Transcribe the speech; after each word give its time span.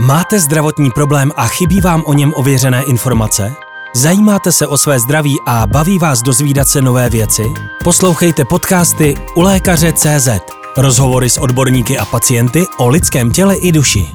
Máte 0.00 0.40
zdravotní 0.40 0.90
problém 0.90 1.32
a 1.36 1.46
chybí 1.46 1.80
vám 1.80 2.02
o 2.06 2.12
něm 2.12 2.32
ověřené 2.36 2.82
informace? 2.82 3.52
Zajímáte 3.94 4.52
se 4.52 4.66
o 4.66 4.78
své 4.78 5.00
zdraví 5.00 5.36
a 5.46 5.66
baví 5.66 5.98
vás 5.98 6.22
dozvídat 6.22 6.68
se 6.68 6.82
nové 6.82 7.10
věci? 7.10 7.42
Poslouchejte 7.84 8.44
podcasty 8.44 9.14
u 9.34 9.40
lékaře 9.40 9.92
CZ. 9.92 10.28
Rozhovory 10.76 11.30
s 11.30 11.38
odborníky 11.38 11.98
a 11.98 12.04
pacienty 12.04 12.64
o 12.76 12.88
lidském 12.88 13.30
těle 13.30 13.56
i 13.56 13.72
duši. 13.72 14.08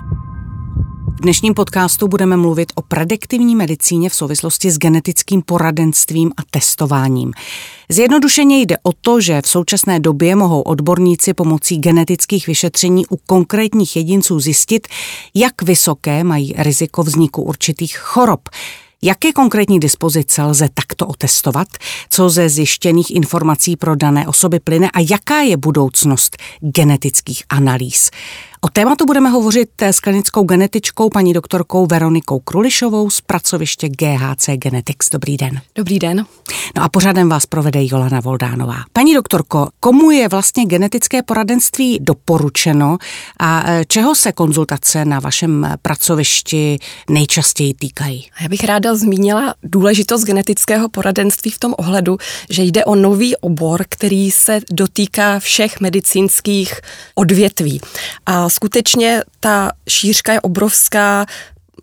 Dnešním 1.24 1.54
podcastu 1.54 2.08
budeme 2.08 2.38
mluvit 2.38 2.72
o 2.76 2.82
prediktivní 2.82 3.56
medicíně 3.56 4.10
v 4.10 4.16
souvislosti 4.16 4.72
s 4.72 4.78
genetickým 4.78 5.42
poradenstvím 5.42 6.32
a 6.38 6.42
testováním. 6.52 7.32
Zjednodušeně 7.90 8.62
jde 8.62 8.78
o 8.84 8.92
to, 9.02 9.22
že 9.22 9.42
v 9.42 9.48
současné 9.48 10.00
době 10.00 10.36
mohou 10.36 10.62
odborníci 10.62 11.34
pomocí 11.34 11.78
genetických 11.78 12.48
vyšetření 12.48 13.06
u 13.06 13.18
konkrétních 13.18 13.96
jedinců 13.96 14.40
zjistit, 14.40 14.88
jak 15.36 15.62
vysoké 15.62 16.24
mají 16.24 16.54
riziko 16.58 17.04
vzniku 17.04 17.42
určitých 17.42 17.98
chorob. 17.98 18.50
Jaké 19.02 19.34
konkrétní 19.34 19.80
dispozice 19.80 20.44
lze 20.44 20.70
takto 20.74 21.08
otestovat? 21.08 21.68
Co 22.10 22.30
ze 22.30 22.50
zjištěných 22.50 23.16
informací 23.16 23.76
pro 23.76 23.96
dané 23.96 24.28
osoby 24.28 24.60
plyne 24.60 24.90
a 24.94 25.00
jaká 25.10 25.42
je 25.42 25.58
budoucnost 25.58 26.38
genetických 26.62 27.44
analýz? 27.50 28.12
O 28.66 28.70
tématu 28.70 29.06
budeme 29.06 29.30
hovořit 29.30 29.70
s 29.82 30.00
klinickou 30.00 30.44
genetičkou 30.44 31.10
paní 31.10 31.34
doktorkou 31.34 31.86
Veronikou 31.86 32.40
Krulišovou 32.40 33.10
z 33.10 33.22
pracoviště 33.22 33.90
GHC 33.90 34.50
Genetics. 34.56 35.10
Dobrý 35.10 35.38
den. 35.38 35.62
Dobrý 35.76 36.00
den. 36.00 36.26
No 36.76 36.84
a 36.84 36.90
pořádem 36.90 37.30
vás 37.30 37.46
provede 37.46 37.80
Jolana 37.84 38.20
Voldánová. 38.20 38.76
Paní 38.94 39.14
doktorko, 39.14 39.68
komu 39.80 40.12
je 40.12 40.28
vlastně 40.28 40.66
genetické 40.66 41.24
poradenství 41.24 42.00
doporučeno 42.02 42.98
a 43.40 43.72
e, 43.72 43.86
čeho 43.86 44.16
se 44.16 44.32
konzultace 44.32 45.06
na 45.06 45.20
vašem 45.20 45.68
pracovišti 45.82 46.80
nejčastěji 47.10 47.74
týkají? 47.74 48.28
Já 48.42 48.50
bych 48.50 48.64
ráda 48.64 48.96
zmínila 48.96 49.54
důležitost 49.64 50.24
genetického 50.24 50.90
poradenství 50.90 51.52
v 51.52 51.60
tom 51.60 51.76
ohledu, 51.78 52.18
že 52.50 52.64
jde 52.64 52.86
o 52.86 52.96
nový 52.96 53.36
obor, 53.38 53.86
který 53.90 54.32
se 54.32 54.60
dotýká 54.72 55.40
všech 55.40 55.80
medicínských 55.80 56.74
odvětví. 57.16 57.82
A 58.26 58.50
skutečně 58.54 59.24
ta 59.40 59.72
šířka 59.90 60.34
je 60.34 60.42
obrovská, 60.42 61.26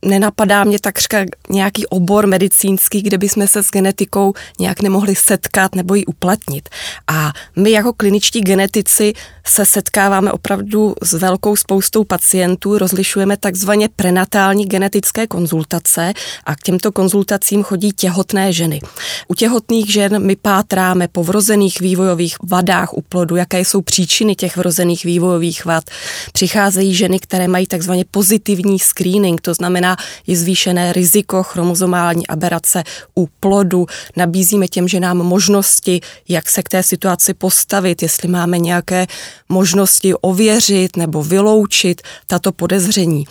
nenapadá 0.05 0.64
mě 0.64 0.78
takřka 0.78 1.19
nějaký 1.50 1.86
obor 1.86 2.27
medicínský, 2.27 3.02
kde 3.02 3.19
bychom 3.19 3.46
se 3.46 3.62
s 3.62 3.70
genetikou 3.70 4.33
nějak 4.60 4.83
nemohli 4.83 5.14
setkat 5.14 5.74
nebo 5.74 5.94
ji 5.94 6.06
uplatnit. 6.06 6.69
A 7.08 7.33
my 7.56 7.70
jako 7.70 7.92
kliničtí 7.92 8.41
genetici 8.41 9.12
se 9.46 9.66
setkáváme 9.66 10.33
opravdu 10.33 10.94
s 11.02 11.12
velkou 11.12 11.56
spoustou 11.56 12.05
pacientů, 12.05 12.78
rozlišujeme 12.78 13.36
takzvaně 13.36 13.88
prenatální 13.96 14.66
genetické 14.66 15.27
konzultace 15.27 16.12
a 16.44 16.56
k 16.56 16.61
těmto 16.61 16.92
konzultacím 16.92 17.62
chodí 17.62 17.92
těhotné 17.92 18.52
ženy. 18.52 18.80
U 19.28 19.34
těhotných 19.34 19.92
žen 19.92 20.27
my 20.27 20.36
pátráme 20.36 21.08
po 21.08 21.24
vrozených 21.24 21.80
vývojových 21.80 22.36
vadách 22.42 22.92
u 22.92 23.02
plodu, 23.02 23.36
jaké 23.36 23.61
jsou 23.61 23.80
příčiny 23.80 24.34
těch 24.34 24.56
vrozených 24.56 25.05
vývojových 25.05 25.64
vad. 25.64 25.84
Přicházejí 26.33 26.94
ženy, 26.94 27.18
které 27.18 27.48
mají 27.48 27.66
takzvaně 27.66 28.05
pozitivní 28.11 28.78
screening, 28.78 29.41
to 29.41 29.55
znamená 29.55 29.80
je 30.27 30.36
zvýšené 30.36 30.92
riziko 30.92 31.42
chromozomální 31.42 32.27
aberace 32.27 32.84
u 33.14 33.28
plodu. 33.41 33.86
Nabízíme 34.17 34.69
těm 34.69 34.89
ženám 34.89 35.17
možnosti, 35.17 36.00
jak 36.28 36.50
se 36.50 36.62
k 36.62 36.69
té 36.69 36.83
situaci 36.83 37.34
postavit, 37.34 38.03
jestli 38.03 38.28
máme 38.28 38.58
nějaké 38.58 39.06
možnosti 39.48 40.14
ověřit 40.14 40.97
nebo 40.97 41.23
vyloučit 41.23 42.03
tato 42.27 42.53
podezření. 42.53 43.25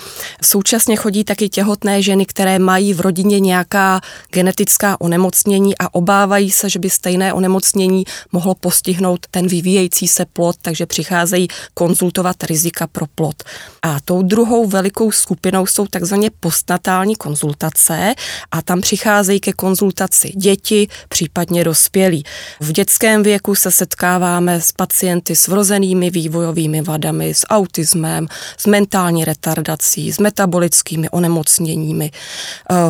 Současně 0.44 0.96
chodí 0.96 1.24
taky 1.24 1.50
těhotné 1.50 2.02
ženy, 2.02 2.26
které 2.26 2.60
mají 2.60 2.94
v 2.94 3.00
rodině 3.00 3.40
nějaká 3.40 4.02
genetická 4.32 5.02
onemocnění 5.02 5.78
a 5.78 5.94
obávají 5.94 6.52
se, 6.52 6.70
že 6.70 6.80
by 6.80 6.90
stejné 6.90 7.34
onemocnění 7.34 8.04
mohlo 8.32 8.56
postihnout 8.56 9.28
ten 9.32 9.48
vyvíjející 9.48 10.08
se 10.08 10.26
plod, 10.26 10.56
takže 10.62 10.86
přicházejí 10.86 11.48
konzultovat 11.74 12.44
rizika 12.44 12.88
pro 12.88 13.06
plod. 13.16 13.44
A 13.82 14.00
tou 14.06 14.22
druhou 14.22 14.68
velikou 14.68 15.12
skupinou 15.12 15.66
jsou 15.66 15.88
takzvaně 15.88 16.30
postnatální 16.40 17.16
konzultace 17.16 18.14
a 18.52 18.62
tam 18.62 18.82
přicházejí 18.82 19.40
ke 19.40 19.54
konzultaci 19.54 20.30
děti, 20.30 20.88
případně 21.10 21.64
dospělí. 21.64 22.24
V 22.60 22.72
dětském 22.72 23.24
věku 23.24 23.56
se 23.56 23.72
setkáváme 23.72 24.62
s 24.62 24.72
pacienty 24.72 25.36
s 25.36 25.48
vrozenými 25.48 26.10
vývojovými 26.10 26.82
vadami, 26.82 27.34
s 27.34 27.48
autismem, 27.50 28.28
s 28.58 28.66
mentální 28.66 29.26
retardací, 29.26 30.12
s 30.12 30.20
metabolickými 30.20 31.10
onemocněními. 31.10 32.12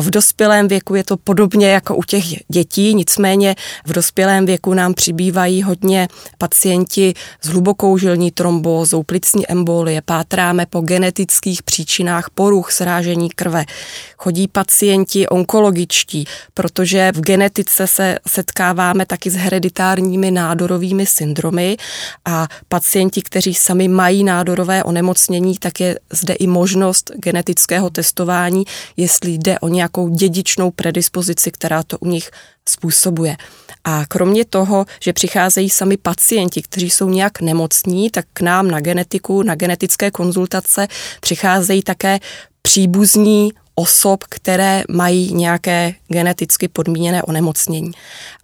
V 0.00 0.10
dospělém 0.10 0.68
věku 0.68 0.94
je 0.94 1.04
to 1.04 1.16
podobně 1.16 1.70
jako 1.70 1.96
u 1.96 2.02
těch 2.02 2.24
dětí, 2.48 2.94
nicméně 2.94 3.56
v 3.86 3.92
dospělém 3.92 4.46
věku 4.46 4.74
nám 4.74 4.94
přibývají 4.94 5.62
hodně 5.62 6.08
pacienti 6.38 7.14
s 7.42 7.48
hlubokou 7.48 7.98
žilní 7.98 8.30
trombózou, 8.30 9.02
plicní 9.02 9.50
embolie, 9.50 10.02
pátráme 10.02 10.66
po 10.66 10.80
genetických 10.80 11.62
příčinách 11.62 12.30
poruch 12.34 12.72
srážení 12.72 13.30
krve. 13.40 13.64
Chodí 14.16 14.48
pacienti 14.48 15.28
onkologičtí, 15.28 16.24
protože 16.54 17.12
v 17.14 17.20
genetice 17.20 17.86
se 17.86 18.18
setkáváme 18.28 19.06
taky 19.06 19.30
s 19.30 19.34
hereditárními 19.34 20.30
nádorovými 20.30 21.06
syndromy 21.06 21.76
a 22.24 22.48
pacienti, 22.68 23.22
kteří 23.22 23.54
sami 23.54 23.88
mají 23.88 24.24
nádorové 24.24 24.84
onemocnění, 24.84 25.56
tak 25.58 25.80
je 25.80 25.98
zde 26.12 26.34
i 26.34 26.46
možnost 26.46 27.10
genetického 27.16 27.90
testování, 27.90 28.64
jestli 28.96 29.30
jde 29.30 29.58
o 29.58 29.68
nějakou 29.68 30.08
dědičnou 30.08 30.70
predispozici, 30.70 31.50
která 31.50 31.82
to 31.82 31.98
u 31.98 32.06
nich 32.06 32.30
způsobuje. 32.68 33.36
A 33.84 34.06
kromě 34.08 34.44
toho, 34.44 34.86
že 35.00 35.12
přicházejí 35.12 35.70
sami 35.70 35.96
pacienti, 35.96 36.62
kteří 36.62 36.90
jsou 36.90 37.08
nějak 37.08 37.40
nemocní, 37.40 38.10
tak 38.10 38.24
k 38.32 38.40
nám 38.40 38.70
na 38.70 38.80
genetiku, 38.80 39.42
na 39.42 39.54
genetické 39.54 40.10
konzultace 40.10 40.88
přicházejí 41.20 41.82
také 41.82 42.18
příbuzní 42.62 43.50
osob, 43.74 44.24
které 44.28 44.82
mají 44.88 45.34
nějaké 45.34 45.94
geneticky 46.08 46.68
podmíněné 46.68 47.22
onemocnění. 47.22 47.90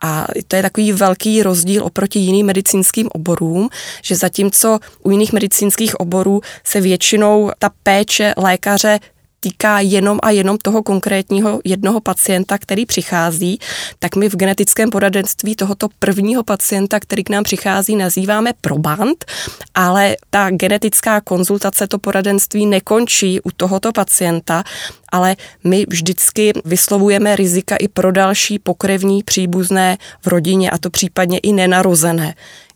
A 0.03 0.27
to 0.49 0.57
je 0.57 0.63
takový 0.63 0.93
velký 0.93 1.43
rozdíl 1.43 1.85
oproti 1.85 2.19
jiným 2.19 2.47
medicínským 2.47 3.09
oborům, 3.13 3.69
že 4.03 4.17
zatímco 4.17 4.79
u 5.03 5.11
jiných 5.11 5.33
medicínských 5.33 6.01
oborů 6.01 6.41
se 6.65 6.81
většinou 6.81 7.51
ta 7.59 7.71
péče 7.83 8.35
lékaře 8.37 8.99
týká 9.47 9.81
jenom 9.81 10.19
a 10.23 10.31
jenom 10.31 10.59
toho 10.59 10.83
konkrétního 10.83 11.61
jednoho 11.65 12.01
pacienta, 12.01 12.59
který 12.59 12.87
přichází, 12.87 13.59
tak 13.99 14.17
my 14.17 14.29
v 14.29 14.37
genetickém 14.37 14.91
poradenství 14.91 15.57
tohoto 15.57 15.89
prvního 15.99 16.43
pacienta, 16.43 17.01
který 17.01 17.25
k 17.25 17.31
nám 17.31 17.45
přichází, 17.45 17.97
nazýváme 17.97 18.53
proband, 18.61 19.25
ale 19.75 20.17
ta 20.31 20.51
genetická 20.51 21.21
konzultace, 21.21 21.87
to 21.87 21.99
poradenství 21.99 22.67
nekončí 22.67 23.41
u 23.41 23.51
tohoto 23.51 23.93
pacienta, 23.93 24.65
ale 25.13 25.37
my 25.65 25.87
vždycky 25.89 26.53
vyslovujeme 26.65 27.37
rizika 27.37 27.77
i 27.77 27.89
pro 27.89 28.13
další 28.13 28.59
pokrevní 28.59 29.23
příbuzné 29.23 29.99
v 30.23 30.27
rodině 30.27 30.71
a 30.71 30.79
to 30.79 30.91
případně 30.91 31.39
i 31.39 31.53
nenarozené. 31.53 32.35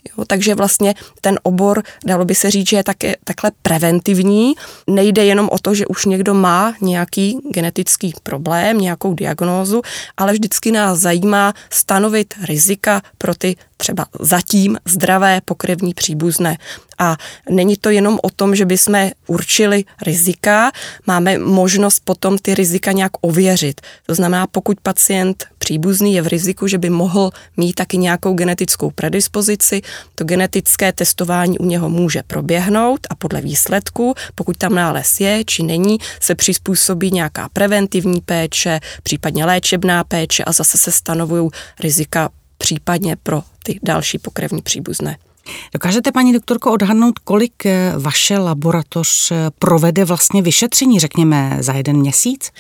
Jo, 0.09 0.25
takže 0.25 0.55
vlastně 0.55 0.95
ten 1.21 1.39
obor, 1.43 1.83
dalo 2.07 2.25
by 2.25 2.35
se 2.35 2.51
říct, 2.51 2.69
že 2.69 2.77
je 2.77 2.85
také, 2.85 3.15
takhle 3.25 3.51
preventivní. 3.63 4.55
Nejde 4.87 5.25
jenom 5.25 5.49
o 5.53 5.59
to, 5.59 5.75
že 5.75 5.87
už 5.87 6.05
někdo 6.05 6.35
má 6.35 6.75
nějaký 6.81 7.39
genetický 7.51 8.15
problém, 8.23 8.79
nějakou 8.79 9.15
diagnózu, 9.15 9.83
ale 10.17 10.33
vždycky 10.33 10.73
nás 10.73 10.99
zajímá 10.99 11.55
stanovit 11.71 12.35
rizika 12.49 13.03
pro 13.19 13.35
ty 13.35 13.57
třeba 13.81 14.07
zatím 14.21 14.77
zdravé 14.85 15.41
pokrevní 15.45 15.95
příbuzné. 15.95 16.59
A 16.99 17.17
není 17.51 17.77
to 17.77 17.91
jenom 17.91 18.19
o 18.23 18.31
tom, 18.31 18.57
že 18.57 18.67
bychom 18.67 19.11
určili 19.27 19.85
rizika, 20.03 20.73
máme 21.07 21.39
možnost 21.39 22.01
potom 22.05 22.39
ty 22.39 22.55
rizika 22.55 22.93
nějak 22.93 23.13
ověřit. 23.21 23.81
To 24.07 24.15
znamená, 24.15 24.47
pokud 24.47 24.81
pacient 24.81 25.47
příbuzný 25.59 26.15
je 26.15 26.23
v 26.23 26.27
riziku, 26.27 26.67
že 26.67 26.79
by 26.79 26.91
mohl 26.91 27.31
mít 27.57 27.73
taky 27.73 27.99
nějakou 27.99 28.35
genetickou 28.35 28.91
predispozici, 28.91 29.83
to 30.15 30.25
genetické 30.25 30.93
testování 30.93 31.59
u 31.59 31.65
něho 31.65 31.89
může 31.89 32.23
proběhnout 32.23 33.01
a 33.11 33.15
podle 33.15 33.41
výsledku, 33.41 34.15
pokud 34.35 34.57
tam 34.57 34.75
nález 34.75 35.21
je 35.21 35.45
či 35.45 35.63
není, 35.63 35.99
se 36.21 36.35
přizpůsobí 36.35 37.11
nějaká 37.11 37.49
preventivní 37.53 38.21
péče, 38.21 38.81
případně 39.03 39.45
léčebná 39.45 40.05
péče 40.05 40.45
a 40.45 40.53
zase 40.53 40.79
se 40.79 40.93
stanovují 40.93 41.51
rizika 41.81 42.31
případně 42.59 43.17
pro 43.17 43.43
ty 43.63 43.79
další 43.83 44.19
pokrevní 44.19 44.63
příbuzné. 44.63 45.17
Dokážete, 45.73 46.13
paní 46.13 46.33
doktorko, 46.33 46.73
odhadnout, 46.73 47.19
kolik 47.19 47.67
eh, 47.67 47.93
vaše 47.99 48.39
laboratoř 48.39 49.31
eh, 49.31 49.37
provede 49.59 50.05
vlastně 50.05 50.43
vyšetření, 50.43 51.01
řekněme, 51.01 51.57
za 51.61 51.73
jeden 51.73 51.97
měsíc? 51.97 52.51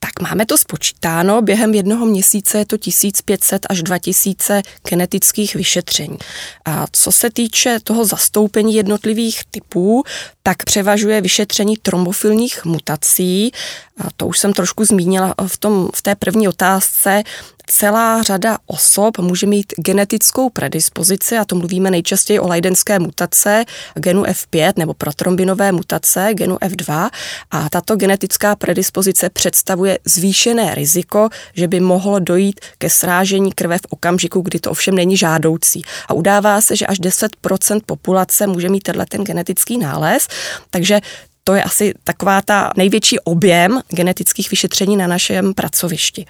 Tak 0.00 0.28
máme 0.28 0.46
to 0.46 0.58
spočítáno, 0.58 1.42
během 1.42 1.74
jednoho 1.74 2.06
měsíce 2.06 2.58
je 2.58 2.66
to 2.66 2.76
1500 2.76 3.66
až 3.70 3.82
2000 3.82 4.62
genetických 4.88 5.54
vyšetření. 5.54 6.18
A 6.64 6.86
co 6.92 7.12
se 7.12 7.30
týče 7.30 7.78
toho 7.84 8.04
zastoupení 8.04 8.74
jednotlivých 8.74 9.40
typů, 9.50 10.04
tak 10.42 10.64
převažuje 10.64 11.20
vyšetření 11.20 11.76
trombofilních 11.76 12.64
mutací. 12.64 13.52
A 14.00 14.08
to 14.16 14.26
už 14.26 14.38
jsem 14.38 14.52
trošku 14.52 14.84
zmínila 14.84 15.34
v, 15.46 15.58
tom, 15.58 15.88
v 15.94 16.02
té 16.02 16.14
první 16.14 16.48
otázce 16.48 17.22
celá 17.70 18.22
řada 18.22 18.58
osob 18.66 19.18
může 19.18 19.46
mít 19.46 19.72
genetickou 19.76 20.50
predispozici, 20.50 21.38
a 21.38 21.44
to 21.44 21.56
mluvíme 21.56 21.90
nejčastěji 21.90 22.38
o 22.38 22.48
lajdenské 22.48 22.98
mutace 22.98 23.64
genu 23.94 24.22
F5 24.22 24.72
nebo 24.76 24.94
protrombinové 24.94 25.72
mutace 25.72 26.30
genu 26.34 26.56
F2 26.56 27.10
a 27.50 27.68
tato 27.68 27.96
genetická 27.96 28.56
predispozice 28.56 29.30
představuje 29.30 29.98
zvýšené 30.04 30.74
riziko, 30.74 31.28
že 31.54 31.68
by 31.68 31.80
mohlo 31.80 32.18
dojít 32.18 32.60
ke 32.78 32.90
srážení 32.90 33.52
krve 33.52 33.78
v 33.78 33.86
okamžiku, 33.90 34.40
kdy 34.40 34.60
to 34.60 34.70
ovšem 34.70 34.94
není 34.94 35.16
žádoucí. 35.16 35.82
A 36.08 36.14
udává 36.14 36.60
se, 36.60 36.76
že 36.76 36.86
až 36.86 37.00
10% 37.00 37.80
populace 37.86 38.46
může 38.46 38.68
mít 38.68 38.82
tenhle 38.82 39.06
ten 39.06 39.24
genetický 39.24 39.78
nález, 39.78 40.28
takže 40.70 41.00
to 41.44 41.54
je 41.54 41.62
asi 41.62 41.94
taková 42.04 42.42
ta 42.42 42.70
největší 42.76 43.18
objem 43.18 43.80
genetických 43.88 44.50
vyšetření 44.50 44.96
na 44.96 45.06
našem 45.06 45.54
pracovišti. 45.54 46.26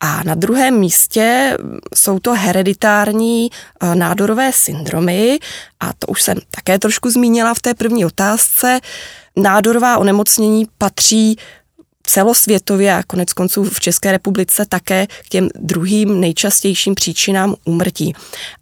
A 0.00 0.22
na 0.22 0.34
druhém 0.34 0.78
místě 0.78 1.56
jsou 1.94 2.18
to 2.18 2.32
hereditární 2.32 3.50
eh, 3.50 3.94
nádorové 3.94 4.52
syndromy, 4.52 5.38
a 5.80 5.92
to 5.98 6.06
už 6.06 6.22
jsem 6.22 6.38
také 6.50 6.78
trošku 6.78 7.10
zmínila 7.10 7.54
v 7.54 7.60
té 7.60 7.74
první 7.74 8.04
otázce. 8.04 8.80
Nádorová 9.36 9.98
onemocnění 9.98 10.66
patří 10.78 11.36
celosvětově 12.06 12.94
a 12.94 13.02
konec 13.02 13.32
konců 13.32 13.64
v 13.64 13.80
České 13.80 14.12
republice 14.12 14.64
také 14.68 15.06
k 15.06 15.28
těm 15.28 15.48
druhým 15.54 16.20
nejčastějším 16.20 16.94
příčinám 16.94 17.54
úmrtí. 17.64 18.14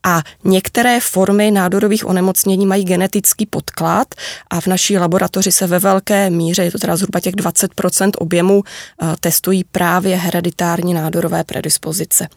A 0.03 0.23
některé 0.45 1.01
formy 1.01 1.51
nádorových 1.51 2.07
onemocnění 2.07 2.67
mají 2.67 2.85
genetický 2.85 3.47
podklad 3.47 4.15
a 4.51 4.61
v 4.61 4.67
naší 4.67 4.99
laboratoři 4.99 5.53
se 5.53 5.67
ve 5.67 5.79
velké 5.79 6.31
míře, 6.31 6.65
je 6.65 6.71
to 6.71 6.79
teda 6.79 6.97
zhruba 6.97 7.21
těch 7.21 7.35
20% 7.35 8.11
objemu, 8.19 8.63
eh, 9.03 9.15
testují 9.21 9.65
právě 9.65 10.17
hereditární 10.17 10.95
nádorové 10.95 11.45
predispozice. 11.45 12.29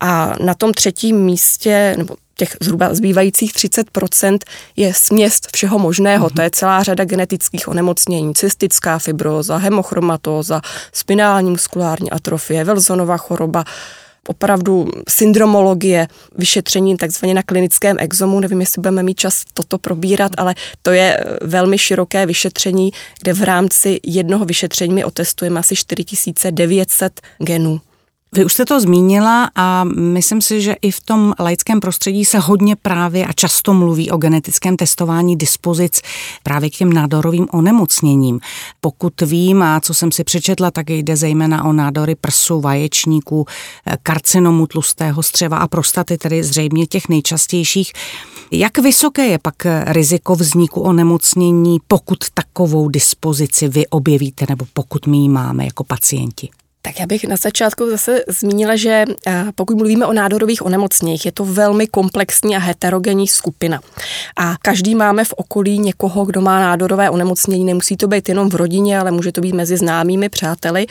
A 0.00 0.34
na 0.40 0.54
tom 0.54 0.74
třetím 0.74 1.16
místě, 1.16 1.94
nebo 1.98 2.16
těch 2.38 2.56
zhruba 2.60 2.94
zbývajících 2.94 3.52
30% 3.52 4.38
je 4.76 4.94
směs 4.94 5.38
všeho 5.54 5.78
možného. 5.78 6.26
Mm-hmm. 6.26 6.34
To 6.34 6.42
je 6.42 6.50
celá 6.50 6.82
řada 6.82 7.04
genetických 7.04 7.68
onemocnění, 7.68 8.34
cystická 8.34 8.98
fibroza, 8.98 9.56
hemochromatóza, 9.56 10.60
spinální 10.92 11.50
muskulární 11.50 12.10
atrofie, 12.10 12.64
Wilsonova 12.64 13.16
choroba, 13.16 13.64
opravdu 14.28 14.90
syndromologie, 15.08 16.08
vyšetření 16.36 16.96
takzvaně 16.96 17.34
na 17.34 17.42
klinickém 17.42 17.96
exomu, 18.00 18.40
nevím, 18.40 18.60
jestli 18.60 18.80
budeme 18.80 19.02
mít 19.02 19.20
čas 19.20 19.42
toto 19.54 19.78
probírat, 19.78 20.32
ale 20.36 20.54
to 20.82 20.90
je 20.90 21.24
velmi 21.42 21.78
široké 21.78 22.26
vyšetření, 22.26 22.90
kde 23.20 23.32
v 23.32 23.42
rámci 23.42 24.00
jednoho 24.06 24.44
vyšetření 24.44 24.94
my 24.94 25.04
otestujeme 25.04 25.60
asi 25.60 25.76
4900 25.76 27.20
genů. 27.38 27.80
Vy 28.32 28.44
už 28.44 28.52
jste 28.52 28.64
to 28.64 28.80
zmínila 28.80 29.50
a 29.54 29.84
myslím 29.84 30.40
si, 30.40 30.60
že 30.60 30.76
i 30.82 30.90
v 30.90 31.00
tom 31.00 31.34
laickém 31.40 31.80
prostředí 31.80 32.24
se 32.24 32.38
hodně 32.38 32.76
právě 32.76 33.26
a 33.26 33.32
často 33.32 33.74
mluví 33.74 34.10
o 34.10 34.16
genetickém 34.16 34.76
testování 34.76 35.36
dispozic 35.36 36.00
právě 36.42 36.70
k 36.70 36.74
těm 36.74 36.92
nádorovým 36.92 37.46
onemocněním. 37.52 38.40
Pokud 38.80 39.20
vím 39.20 39.62
a 39.62 39.80
co 39.80 39.94
jsem 39.94 40.12
si 40.12 40.24
přečetla, 40.24 40.70
tak 40.70 40.90
jde 40.90 41.16
zejména 41.16 41.64
o 41.64 41.72
nádory 41.72 42.14
prsu, 42.14 42.60
vaječníků, 42.60 43.46
karcinomu 44.02 44.66
tlustého 44.66 45.22
střeva 45.22 45.56
a 45.56 45.68
prostaty, 45.68 46.18
tedy 46.18 46.44
zřejmě 46.44 46.86
těch 46.86 47.08
nejčastějších. 47.08 47.92
Jak 48.50 48.78
vysoké 48.78 49.26
je 49.26 49.38
pak 49.38 49.54
riziko 49.84 50.34
vzniku 50.34 50.80
onemocnění, 50.80 51.78
pokud 51.88 52.18
takovou 52.34 52.88
dispozici 52.88 53.68
vy 53.68 53.86
objevíte 53.86 54.46
nebo 54.48 54.64
pokud 54.72 55.06
my 55.06 55.16
ji 55.16 55.28
máme 55.28 55.64
jako 55.64 55.84
pacienti? 55.84 56.48
Tak 56.82 57.00
já 57.00 57.06
bych 57.06 57.24
na 57.24 57.36
začátku 57.36 57.90
zase 57.90 58.24
zmínila, 58.28 58.76
že 58.76 59.04
eh, 59.26 59.44
pokud 59.54 59.76
mluvíme 59.76 60.06
o 60.06 60.12
nádorových 60.12 60.66
onemocněních, 60.66 61.26
je 61.26 61.32
to 61.32 61.44
velmi 61.44 61.86
komplexní 61.86 62.56
a 62.56 62.58
heterogenní 62.58 63.28
skupina. 63.28 63.80
A 64.36 64.54
každý 64.62 64.94
máme 64.94 65.24
v 65.24 65.32
okolí 65.32 65.78
někoho, 65.78 66.24
kdo 66.24 66.40
má 66.40 66.60
nádorové 66.60 67.10
onemocnění. 67.10 67.64
Nemusí 67.64 67.96
to 67.96 68.08
být 68.08 68.28
jenom 68.28 68.48
v 68.48 68.54
rodině, 68.54 68.98
ale 68.98 69.10
může 69.10 69.32
to 69.32 69.40
být 69.40 69.54
mezi 69.54 69.76
známými 69.76 70.28
přáteli. 70.28 70.86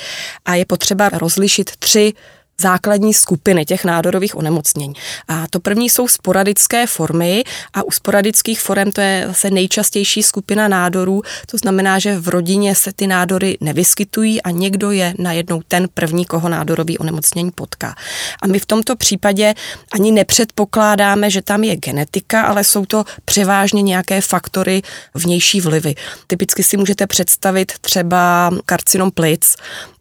A 0.46 0.56
je 0.56 0.66
potřeba 0.66 1.10
rozlišit 1.10 1.72
tři 1.80 2.14
základní 2.62 3.14
skupiny 3.14 3.66
těch 3.66 3.86
nádorových 3.86 4.36
onemocnění. 4.36 4.94
A 5.28 5.48
to 5.50 5.60
první 5.60 5.90
jsou 5.90 6.08
sporadické 6.08 6.88
formy 6.88 7.44
a 7.74 7.84
u 7.84 7.92
sporadických 7.92 8.62
forem 8.62 8.92
to 8.92 9.02
je 9.02 9.24
zase 9.28 9.50
nejčastější 9.50 10.24
skupina 10.24 10.68
nádorů, 10.68 11.22
to 11.46 11.58
znamená, 11.58 12.00
že 12.00 12.20
v 12.20 12.28
rodině 12.28 12.76
se 12.76 12.94
ty 12.94 13.08
nádory 13.08 13.58
nevyskytují 13.62 14.42
a 14.42 14.50
někdo 14.50 14.92
je 14.92 15.14
najednou 15.18 15.62
ten 15.68 15.88
první, 15.94 16.26
koho 16.26 16.50
nádorový 16.50 16.98
onemocnění 16.98 17.52
potká. 17.52 17.96
A 18.42 18.48
my 18.48 18.60
v 18.60 18.66
tomto 18.66 18.96
případě 18.96 19.54
ani 19.92 20.12
nepředpokládáme, 20.12 21.30
že 21.30 21.42
tam 21.42 21.64
je 21.64 21.76
genetika, 21.76 22.42
ale 22.42 22.64
jsou 22.64 22.86
to 22.86 23.04
převážně 23.26 23.82
nějaké 23.82 24.22
faktory 24.22 24.82
vnější 25.14 25.62
vlivy. 25.62 25.96
Typicky 26.28 26.64
si 26.64 26.78
můžete 26.78 27.08
představit 27.08 27.74
třeba 27.82 28.52
karcinom 28.66 29.12
plic, 29.12 29.56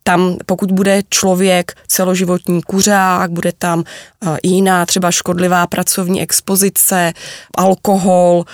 tam, 0.06 0.37
pokud 0.47 0.73
bude 0.73 1.03
člověk 1.11 1.73
celoživotní 1.87 2.62
kuřák, 2.62 3.31
bude 3.31 3.53
tam 3.58 3.85
eh, 3.85 4.37
jiná 4.43 4.87
třeba 4.87 5.11
škodlivá 5.11 5.67
pracovní 5.67 6.23
expozice, 6.23 7.12
alkohol, 7.58 8.44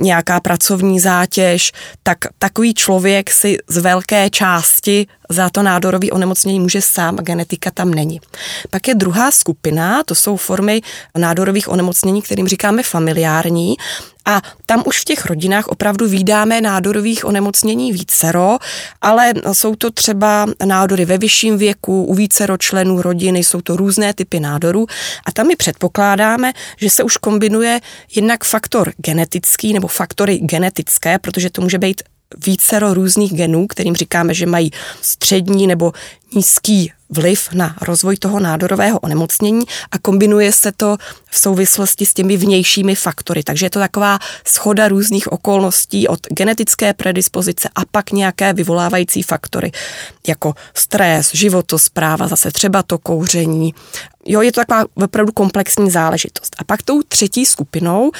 nějaká 0.00 0.40
pracovní 0.40 1.00
zátěž, 1.00 1.72
tak 2.02 2.18
takový 2.38 2.74
člověk 2.74 3.30
si 3.30 3.58
z 3.68 3.78
velké 3.78 4.30
části 4.30 5.06
za 5.28 5.50
to 5.50 5.62
nádorový 5.62 6.10
onemocnění 6.10 6.60
může 6.60 6.82
sám 6.82 7.16
genetika 7.16 7.70
tam 7.70 7.90
není. 7.90 8.20
Pak 8.70 8.88
je 8.88 8.94
druhá 8.94 9.30
skupina, 9.30 10.02
to 10.04 10.14
jsou 10.14 10.36
formy 10.36 10.80
nádorových 11.18 11.68
onemocnění, 11.68 12.22
kterým 12.22 12.48
říkáme 12.48 12.82
familiární 12.82 13.76
a 14.26 14.42
tam 14.66 14.82
už 14.86 15.00
v 15.00 15.04
těch 15.04 15.26
rodinách 15.26 15.68
opravdu 15.68 16.08
výdáme 16.08 16.60
nádorových 16.60 17.24
onemocnění 17.24 17.92
vícero, 17.92 18.58
ale 19.02 19.32
jsou 19.52 19.74
to 19.74 19.90
třeba 19.90 20.46
nádory 20.64 21.04
ve 21.04 21.18
vyšším 21.18 21.58
věku, 21.58 22.04
u 22.04 22.14
vícero 22.14 22.56
členů 22.56 23.02
rodiny, 23.02 23.38
jsou 23.38 23.60
to 23.60 23.76
různé 23.76 24.14
typy 24.14 24.40
nádorů 24.40 24.86
a 25.26 25.32
tam 25.32 25.46
my 25.46 25.56
předpokládáme, 25.56 26.52
že 26.76 26.90
se 26.90 27.02
už 27.02 27.16
kombinuje 27.16 27.80
jednak 28.14 28.44
faktor 28.44 28.92
genetický 28.96 29.72
nebo 29.80 29.88
faktory 29.88 30.38
genetické, 30.38 31.18
protože 31.18 31.50
to 31.50 31.62
může 31.62 31.78
být 31.78 32.02
vícero 32.46 32.94
různých 32.94 33.32
genů, 33.32 33.66
kterým 33.66 33.96
říkáme, 33.96 34.34
že 34.34 34.46
mají 34.46 34.70
střední 35.02 35.66
nebo 35.66 35.92
nízký 36.34 36.92
vliv 37.10 37.48
na 37.52 37.76
rozvoj 37.80 38.16
toho 38.16 38.40
nádorového 38.40 38.98
onemocnění 38.98 39.64
a 39.90 39.98
kombinuje 39.98 40.52
se 40.52 40.72
to 40.72 40.96
v 41.30 41.38
souvislosti 41.38 42.06
s 42.06 42.14
těmi 42.14 42.36
vnějšími 42.36 42.94
faktory. 42.94 43.42
Takže 43.42 43.66
je 43.66 43.70
to 43.70 43.78
taková 43.78 44.18
schoda 44.44 44.88
různých 44.88 45.32
okolností 45.32 46.08
od 46.08 46.20
genetické 46.30 46.94
predispozice 46.94 47.68
a 47.74 47.80
pak 47.90 48.12
nějaké 48.12 48.52
vyvolávající 48.52 49.22
faktory, 49.22 49.72
jako 50.28 50.54
stres, 50.74 51.30
životospráva, 51.34 52.28
zase 52.28 52.50
třeba 52.50 52.82
to 52.82 52.98
kouření, 52.98 53.74
Jo, 54.26 54.42
je 54.42 54.52
to 54.52 54.60
taková 54.60 54.84
opravdu 54.94 55.32
komplexní 55.32 55.90
záležitost. 55.90 56.56
A 56.58 56.64
pak 56.64 56.82
tou 56.82 57.02
třetí 57.02 57.46
skupinou, 57.46 58.10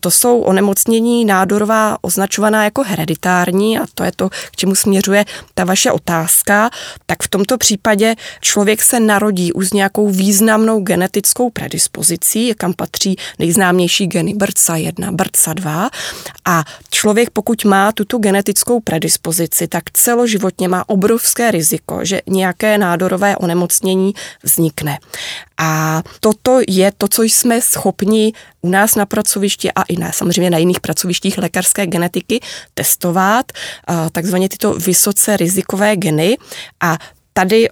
to 0.00 0.10
jsou 0.10 0.40
onemocnění 0.40 1.24
nádorová 1.24 1.98
označovaná 2.00 2.64
jako 2.64 2.82
hereditární 2.82 3.78
a 3.78 3.82
to 3.94 4.04
je 4.04 4.12
to, 4.16 4.28
k 4.28 4.56
čemu 4.56 4.74
směřuje 4.74 5.24
ta 5.54 5.64
vaše 5.64 5.92
otázka, 5.92 6.70
tak 7.06 7.22
v 7.22 7.28
tomto 7.28 7.58
případě 7.58 8.14
člověk 8.40 8.82
se 8.82 9.00
narodí 9.00 9.52
už 9.52 9.68
s 9.68 9.72
nějakou 9.72 10.10
významnou 10.10 10.80
genetickou 10.80 11.50
predispozicí, 11.50 12.54
kam 12.56 12.74
patří 12.74 13.16
nejznámější 13.38 14.06
geny 14.06 14.34
BRCA 14.34 14.76
1, 14.76 15.12
BRCA 15.12 15.52
2 15.52 15.90
a 16.44 16.64
člověk 16.90 17.30
pokud 17.30 17.64
má 17.64 17.92
tuto 17.92 18.18
genetickou 18.18 18.80
predispozici, 18.80 19.68
tak 19.68 19.90
celoživotně 19.92 20.68
má 20.68 20.88
obrovské 20.88 21.50
riziko, 21.50 22.00
že 22.02 22.20
nějaké 22.26 22.78
nádorové 22.78 23.36
onemocnění 23.36 24.14
vznikne. 24.42 24.98
A 25.62 26.02
toto 26.20 26.60
je 26.68 26.92
to, 26.98 27.08
co 27.08 27.22
jsme 27.22 27.60
schopni 27.60 28.32
u 28.62 28.68
nás 28.68 28.94
na 28.94 29.06
pracovišti 29.06 29.72
a 29.72 29.82
i 29.82 29.96
na, 29.96 30.12
samozřejmě 30.12 30.50
na 30.50 30.58
jiných 30.58 30.80
pracovištích 30.80 31.38
lékařské 31.38 31.86
genetiky 31.86 32.40
testovat, 32.74 33.52
takzvaně 34.12 34.48
tyto 34.48 34.74
vysoce 34.74 35.36
rizikové 35.36 35.96
geny. 35.96 36.36
A 36.80 36.98
tady 37.32 37.68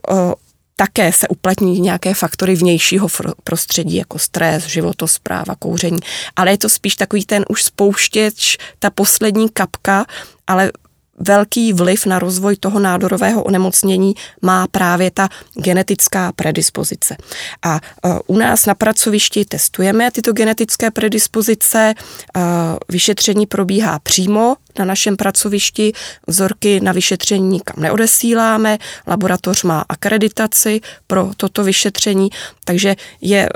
také 0.76 1.12
se 1.12 1.28
uplatní 1.28 1.80
nějaké 1.80 2.14
faktory 2.14 2.54
vnějšího 2.54 3.08
prostředí, 3.44 3.96
jako 3.96 4.18
stres, 4.18 4.64
životospráva, 4.64 5.54
kouření, 5.58 5.98
ale 6.36 6.50
je 6.50 6.58
to 6.58 6.68
spíš 6.68 6.96
takový 6.96 7.24
ten 7.26 7.44
už 7.48 7.64
spouštěč, 7.64 8.56
ta 8.78 8.90
poslední 8.90 9.48
kapka, 9.48 10.06
ale 10.46 10.72
velký 11.20 11.72
vliv 11.72 12.06
na 12.06 12.18
rozvoj 12.18 12.56
toho 12.56 12.80
nádorového 12.80 13.42
onemocnění 13.42 14.14
má 14.42 14.66
právě 14.66 15.10
ta 15.10 15.28
genetická 15.54 16.32
predispozice. 16.32 17.16
A 17.62 17.76
e, 17.76 18.18
u 18.26 18.36
nás 18.36 18.66
na 18.66 18.74
pracovišti 18.74 19.44
testujeme 19.44 20.10
tyto 20.10 20.32
genetické 20.32 20.90
predispozice, 20.90 21.78
e, 21.78 21.94
vyšetření 22.88 23.46
probíhá 23.46 23.98
přímo 23.98 24.56
na 24.78 24.84
našem 24.84 25.16
pracovišti, 25.16 25.92
vzorky 26.26 26.80
na 26.80 26.92
vyšetření 26.92 27.48
nikam 27.48 27.76
neodesíláme, 27.82 28.78
laboratoř 29.06 29.62
má 29.62 29.84
akreditaci 29.88 30.80
pro 31.06 31.30
toto 31.36 31.64
vyšetření, 31.64 32.30
takže 32.64 32.96
je 33.20 33.48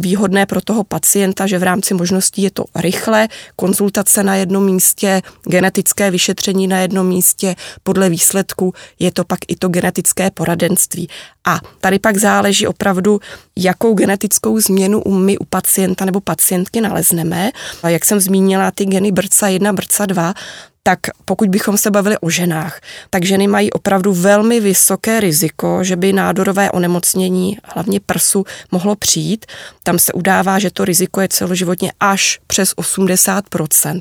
výhodné 0.00 0.46
pro 0.46 0.60
toho 0.60 0.84
pacienta, 0.84 1.46
že 1.46 1.58
v 1.58 1.62
rámci 1.62 1.94
možností 1.94 2.42
je 2.42 2.50
to 2.50 2.64
rychle, 2.74 3.28
konzultace 3.56 4.22
na 4.22 4.36
jednom 4.36 4.64
místě, 4.64 5.22
genetické 5.48 6.10
vyšetření 6.10 6.68
na 6.68 6.78
jednom 6.78 7.05
místě, 7.06 7.56
podle 7.82 8.10
výsledku 8.10 8.74
je 8.98 9.12
to 9.12 9.24
pak 9.24 9.38
i 9.48 9.56
to 9.56 9.68
genetické 9.68 10.30
poradenství. 10.30 11.08
A 11.46 11.60
tady 11.80 11.98
pak 11.98 12.16
záleží 12.16 12.66
opravdu, 12.66 13.20
jakou 13.56 13.94
genetickou 13.94 14.60
změnu 14.60 15.02
my 15.08 15.38
u 15.38 15.44
pacienta 15.44 16.04
nebo 16.04 16.20
pacientky 16.20 16.80
nalezneme. 16.80 17.50
A 17.82 17.88
jak 17.88 18.04
jsem 18.04 18.20
zmínila, 18.20 18.70
ty 18.70 18.84
geny 18.84 19.12
BRCA 19.12 19.48
1, 19.48 19.72
BRCA 19.72 20.06
2, 20.06 20.34
tak 20.86 20.98
pokud 21.24 21.48
bychom 21.48 21.76
se 21.76 21.90
bavili 21.90 22.18
o 22.18 22.30
ženách, 22.30 22.80
tak 23.10 23.24
ženy 23.24 23.46
mají 23.46 23.70
opravdu 23.72 24.14
velmi 24.14 24.60
vysoké 24.60 25.20
riziko, 25.20 25.84
že 25.84 25.96
by 25.96 26.12
nádorové 26.12 26.70
onemocnění, 26.70 27.58
hlavně 27.64 28.00
prsu, 28.00 28.44
mohlo 28.72 28.96
přijít. 28.96 29.46
Tam 29.82 29.98
se 29.98 30.12
udává, 30.12 30.58
že 30.58 30.70
to 30.70 30.84
riziko 30.84 31.20
je 31.20 31.28
celoživotně 31.28 31.92
až 32.00 32.38
přes 32.46 32.74
80%. 32.74 34.00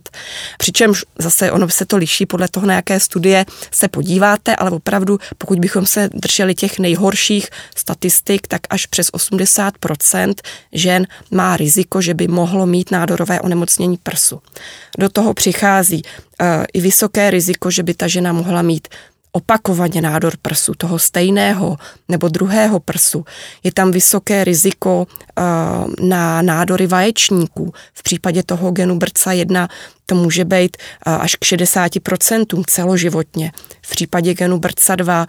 Přičemž 0.57 1.05
zase 1.19 1.51
ono 1.51 1.69
se 1.69 1.85
to 1.85 1.97
liší 1.97 2.25
podle 2.25 2.47
toho, 2.47 2.67
na 2.67 2.73
jaké 2.73 2.99
studie 2.99 3.45
se 3.71 3.87
podíváte, 3.87 4.55
ale 4.55 4.71
opravdu, 4.71 5.19
pokud 5.37 5.59
bychom 5.59 5.85
se 5.85 6.09
drželi 6.13 6.55
těch 6.55 6.79
nejhorších 6.79 7.49
statistik, 7.75 8.47
tak 8.47 8.61
až 8.69 8.85
přes 8.85 9.07
80% 9.11 10.33
žen 10.71 11.07
má 11.31 11.57
riziko, 11.57 12.01
že 12.01 12.13
by 12.13 12.27
mohlo 12.27 12.65
mít 12.65 12.91
nádorové 12.91 13.41
onemocnění 13.41 13.97
prsu. 13.97 14.41
Do 14.97 15.09
toho 15.09 15.33
přichází 15.33 16.01
i 16.73 16.81
vysoké 16.81 17.31
riziko, 17.31 17.71
že 17.71 17.83
by 17.83 17.93
ta 17.93 18.07
žena 18.07 18.33
mohla 18.33 18.61
mít 18.61 18.87
opakovaně 19.31 20.01
nádor 20.01 20.33
prsu, 20.41 20.73
toho 20.77 20.99
stejného 20.99 21.77
nebo 22.09 22.27
druhého 22.27 22.79
prsu. 22.79 23.25
Je 23.63 23.71
tam 23.71 23.91
vysoké 23.91 24.43
riziko 24.43 25.07
na 26.01 26.41
nádory 26.41 26.87
vaječníků. 26.87 27.73
V 27.93 28.03
případě 28.03 28.43
toho 28.43 28.71
genu 28.71 28.95
BRCA 28.95 29.31
1 29.31 29.67
to 30.05 30.15
může 30.15 30.45
být 30.45 30.77
až 31.01 31.35
k 31.35 31.41
60% 31.41 32.63
celoživotně. 32.67 33.51
V 33.81 33.89
případě 33.89 34.33
genu 34.33 34.59
BRCA 34.59 34.95
2 34.95 35.27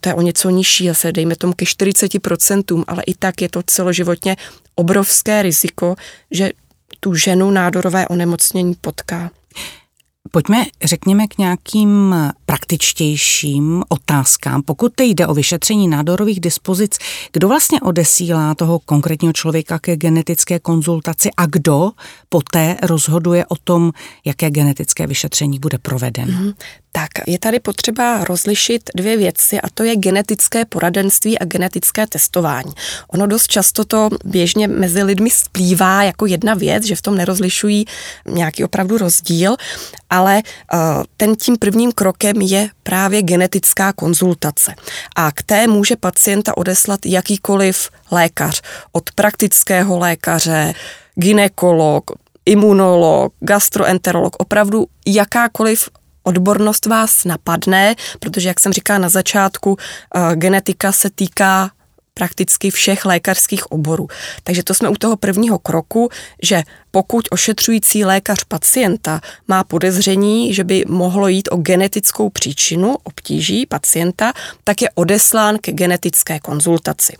to 0.00 0.08
je 0.08 0.14
o 0.14 0.20
něco 0.20 0.50
nižší, 0.50 0.90
se 0.92 1.12
dejme 1.12 1.36
tomu 1.36 1.52
ke 1.52 1.64
40%, 1.64 2.84
ale 2.88 3.02
i 3.02 3.14
tak 3.14 3.42
je 3.42 3.48
to 3.48 3.62
celoživotně 3.66 4.36
obrovské 4.74 5.42
riziko, 5.42 5.96
že 6.30 6.50
tu 7.00 7.14
ženu 7.14 7.50
nádorové 7.50 8.08
onemocnění 8.08 8.74
potká. 8.74 9.30
Pojďme, 10.30 10.64
řekněme, 10.84 11.26
k 11.26 11.38
nějakým 11.38 12.14
praktičtějším 12.46 13.84
otázkám. 13.88 14.62
Pokud 14.62 14.92
jde 15.00 15.26
o 15.26 15.34
vyšetření 15.34 15.88
nádorových 15.88 16.40
dispozic, 16.40 16.98
kdo 17.32 17.48
vlastně 17.48 17.80
odesílá 17.80 18.54
toho 18.54 18.78
konkrétního 18.78 19.32
člověka 19.32 19.78
ke 19.78 19.96
genetické 19.96 20.58
konzultaci 20.58 21.30
a 21.36 21.46
kdo 21.46 21.90
poté 22.28 22.76
rozhoduje 22.82 23.46
o 23.46 23.56
tom, 23.56 23.92
jaké 24.24 24.50
genetické 24.50 25.06
vyšetření 25.06 25.58
bude 25.58 25.78
provedeno? 25.78 26.32
Mm-hmm. 26.32 26.54
Tak 26.92 27.08
je 27.26 27.38
tady 27.38 27.60
potřeba 27.60 28.24
rozlišit 28.24 28.90
dvě 28.96 29.16
věci 29.16 29.60
a 29.60 29.68
to 29.74 29.82
je 29.82 29.96
genetické 29.96 30.64
poradenství 30.64 31.38
a 31.38 31.44
genetické 31.44 32.06
testování. 32.06 32.72
Ono 33.08 33.26
dost 33.26 33.46
často 33.46 33.84
to 33.84 34.10
běžně 34.24 34.68
mezi 34.68 35.02
lidmi 35.02 35.30
splývá 35.30 36.02
jako 36.02 36.26
jedna 36.26 36.54
věc, 36.54 36.84
že 36.84 36.96
v 36.96 37.02
tom 37.02 37.16
nerozlišují 37.16 37.84
nějaký 38.26 38.64
opravdu 38.64 38.98
rozdíl, 38.98 39.56
ale 40.10 40.42
uh, 40.74 40.80
ten 41.16 41.36
tím 41.36 41.56
prvním 41.56 41.92
krokem 41.92 42.40
je 42.40 42.68
právě 42.82 43.22
genetická 43.22 43.92
konzultace. 43.92 44.74
A 45.16 45.32
k 45.32 45.42
té 45.42 45.66
může 45.66 45.96
pacienta 45.96 46.56
odeslat 46.56 47.00
jakýkoliv 47.06 47.90
lékař, 48.10 48.62
od 48.92 49.10
praktického 49.10 49.98
lékaře, 49.98 50.74
ginekolog, 51.14 52.04
imunolog, 52.46 53.32
gastroenterolog, 53.40 54.36
opravdu 54.38 54.86
jakákoliv 55.06 55.88
odbornost 56.28 56.86
vás 56.86 57.24
napadne, 57.24 57.94
protože, 58.20 58.48
jak 58.48 58.60
jsem 58.60 58.72
říkala 58.72 58.98
na 58.98 59.08
začátku, 59.08 59.76
eh, 59.76 60.36
genetika 60.36 60.92
se 60.92 61.10
týká 61.10 61.70
prakticky 62.14 62.70
všech 62.70 63.04
lékařských 63.04 63.72
oborů. 63.72 64.08
Takže 64.42 64.62
to 64.62 64.74
jsme 64.74 64.88
u 64.88 64.94
toho 64.94 65.16
prvního 65.16 65.58
kroku, 65.58 66.08
že 66.42 66.62
pokud 66.90 67.24
ošetřující 67.30 68.04
lékař 68.04 68.44
pacienta 68.44 69.20
má 69.48 69.64
podezření, 69.64 70.54
že 70.54 70.64
by 70.64 70.84
mohlo 70.88 71.28
jít 71.28 71.48
o 71.52 71.56
genetickou 71.56 72.30
příčinu 72.30 72.96
obtíží 73.02 73.66
pacienta, 73.66 74.32
tak 74.64 74.82
je 74.82 74.90
odeslán 74.94 75.58
ke 75.60 75.72
genetické 75.72 76.40
konzultaci. 76.40 77.16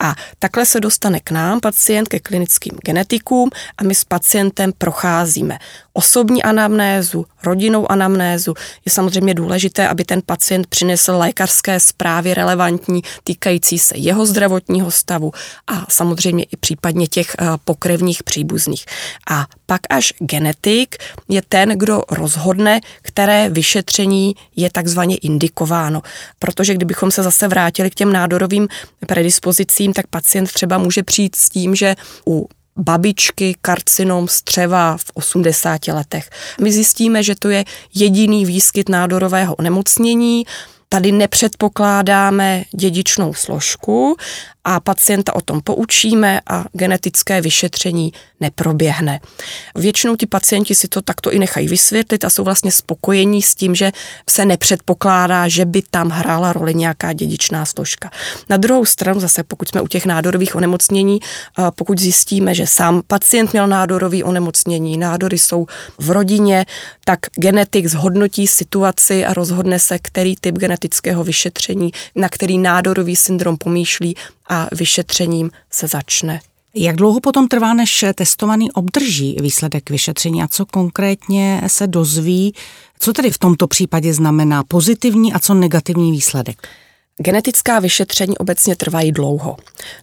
A 0.00 0.14
takhle 0.38 0.66
se 0.66 0.80
dostane 0.80 1.20
k 1.20 1.30
nám 1.30 1.60
pacient, 1.60 2.08
ke 2.08 2.20
klinickým 2.20 2.72
genetikům 2.84 3.50
a 3.78 3.84
my 3.84 3.94
s 3.94 4.04
pacientem 4.04 4.72
procházíme 4.78 5.58
osobní 5.92 6.42
anamnézu, 6.42 7.26
rodinnou 7.42 7.92
anamnézu. 7.92 8.54
Je 8.84 8.92
samozřejmě 8.92 9.34
důležité, 9.34 9.88
aby 9.88 10.04
ten 10.04 10.22
pacient 10.26 10.66
přinesl 10.66 11.12
lékařské 11.16 11.80
zprávy 11.80 12.34
relevantní 12.34 13.02
týkající 13.24 13.78
se 13.78 13.98
jeho 13.98 14.26
zdravotního 14.26 14.90
stavu 14.90 15.32
a 15.66 15.86
samozřejmě 15.88 16.44
i 16.44 16.56
případně 16.56 17.06
těch 17.06 17.36
eh, 17.38 17.46
pokrevních 17.64 18.22
příbuzných. 18.22 18.86
A 19.30 19.46
pak 19.66 19.80
až 19.90 20.12
genetik 20.18 20.96
je 21.28 21.42
ten, 21.48 21.68
kdo 21.68 22.02
rozhodne, 22.10 22.80
které 23.02 23.48
vyšetření 23.48 24.34
je 24.56 24.70
takzvaně 24.70 25.16
indikováno. 25.16 26.02
Protože 26.38 26.74
kdybychom 26.74 27.10
se 27.10 27.22
zase 27.22 27.48
vrátili 27.48 27.90
k 27.90 27.94
těm 27.94 28.12
nádorovým 28.12 28.68
predispozicím, 29.06 29.92
tak 29.92 30.06
pacient 30.06 30.52
třeba 30.52 30.78
může 30.78 31.02
přijít 31.02 31.36
s 31.36 31.48
tím, 31.48 31.74
že 31.74 31.96
u 32.26 32.48
babičky 32.76 33.56
karcinom 33.62 34.28
střeva 34.28 34.96
v 34.96 35.04
80 35.14 35.88
letech. 35.88 36.30
My 36.60 36.72
zjistíme, 36.72 37.22
že 37.22 37.34
to 37.38 37.48
je 37.48 37.64
jediný 37.94 38.46
výskyt 38.46 38.88
nádorového 38.88 39.54
onemocnění, 39.54 40.44
Tady 40.92 41.12
nepředpokládáme 41.12 42.64
dědičnou 42.74 43.34
složku 43.34 44.16
a 44.64 44.80
pacienta 44.80 45.34
o 45.34 45.40
tom 45.40 45.60
poučíme 45.60 46.40
a 46.46 46.64
genetické 46.72 47.40
vyšetření 47.40 48.12
neproběhne. 48.40 49.20
Většinou 49.74 50.16
ti 50.16 50.26
pacienti 50.26 50.74
si 50.74 50.88
to 50.88 51.02
takto 51.02 51.32
i 51.32 51.38
nechají 51.38 51.68
vysvětlit 51.68 52.24
a 52.24 52.30
jsou 52.30 52.44
vlastně 52.44 52.72
spokojení 52.72 53.42
s 53.42 53.54
tím, 53.54 53.74
že 53.74 53.92
se 54.30 54.44
nepředpokládá, 54.44 55.48
že 55.48 55.64
by 55.64 55.82
tam 55.90 56.10
hrála 56.10 56.52
roli 56.52 56.74
nějaká 56.74 57.12
dědičná 57.12 57.66
složka. 57.66 58.10
Na 58.48 58.56
druhou 58.56 58.84
stranu 58.84 59.20
zase, 59.20 59.42
pokud 59.42 59.68
jsme 59.68 59.80
u 59.80 59.88
těch 59.88 60.06
nádorových 60.06 60.56
onemocnění, 60.56 61.20
pokud 61.76 61.98
zjistíme, 61.98 62.54
že 62.54 62.66
sám 62.66 63.02
pacient 63.06 63.52
měl 63.52 63.66
nádorový 63.66 64.24
onemocnění, 64.24 64.98
nádory 64.98 65.38
jsou 65.38 65.66
v 65.98 66.10
rodině, 66.10 66.66
tak 67.04 67.18
genetik 67.34 67.86
zhodnotí 67.86 68.46
situaci 68.46 69.24
a 69.24 69.34
rozhodne 69.34 69.78
se, 69.78 69.98
který 69.98 70.36
typ 70.40 70.58
genetického 70.58 71.24
vyšetření, 71.24 71.92
na 72.14 72.28
který 72.28 72.58
nádorový 72.58 73.16
syndrom 73.16 73.56
pomýšlí 73.56 74.16
a 74.50 74.68
vyšetřením 74.72 75.50
se 75.70 75.86
začne. 75.88 76.40
Jak 76.74 76.96
dlouho 76.96 77.20
potom 77.20 77.48
trvá, 77.48 77.74
než 77.74 78.04
testovaný 78.14 78.72
obdrží 78.72 79.36
výsledek 79.40 79.90
vyšetření 79.90 80.42
a 80.42 80.48
co 80.48 80.66
konkrétně 80.66 81.62
se 81.66 81.86
dozví? 81.86 82.54
Co 82.98 83.12
tedy 83.12 83.30
v 83.30 83.38
tomto 83.38 83.66
případě 83.66 84.14
znamená 84.14 84.64
pozitivní 84.64 85.32
a 85.32 85.38
co 85.38 85.54
negativní 85.54 86.12
výsledek? 86.12 86.68
Genetická 87.22 87.78
vyšetření 87.78 88.38
obecně 88.38 88.76
trvají 88.76 89.12
dlouho. 89.12 89.56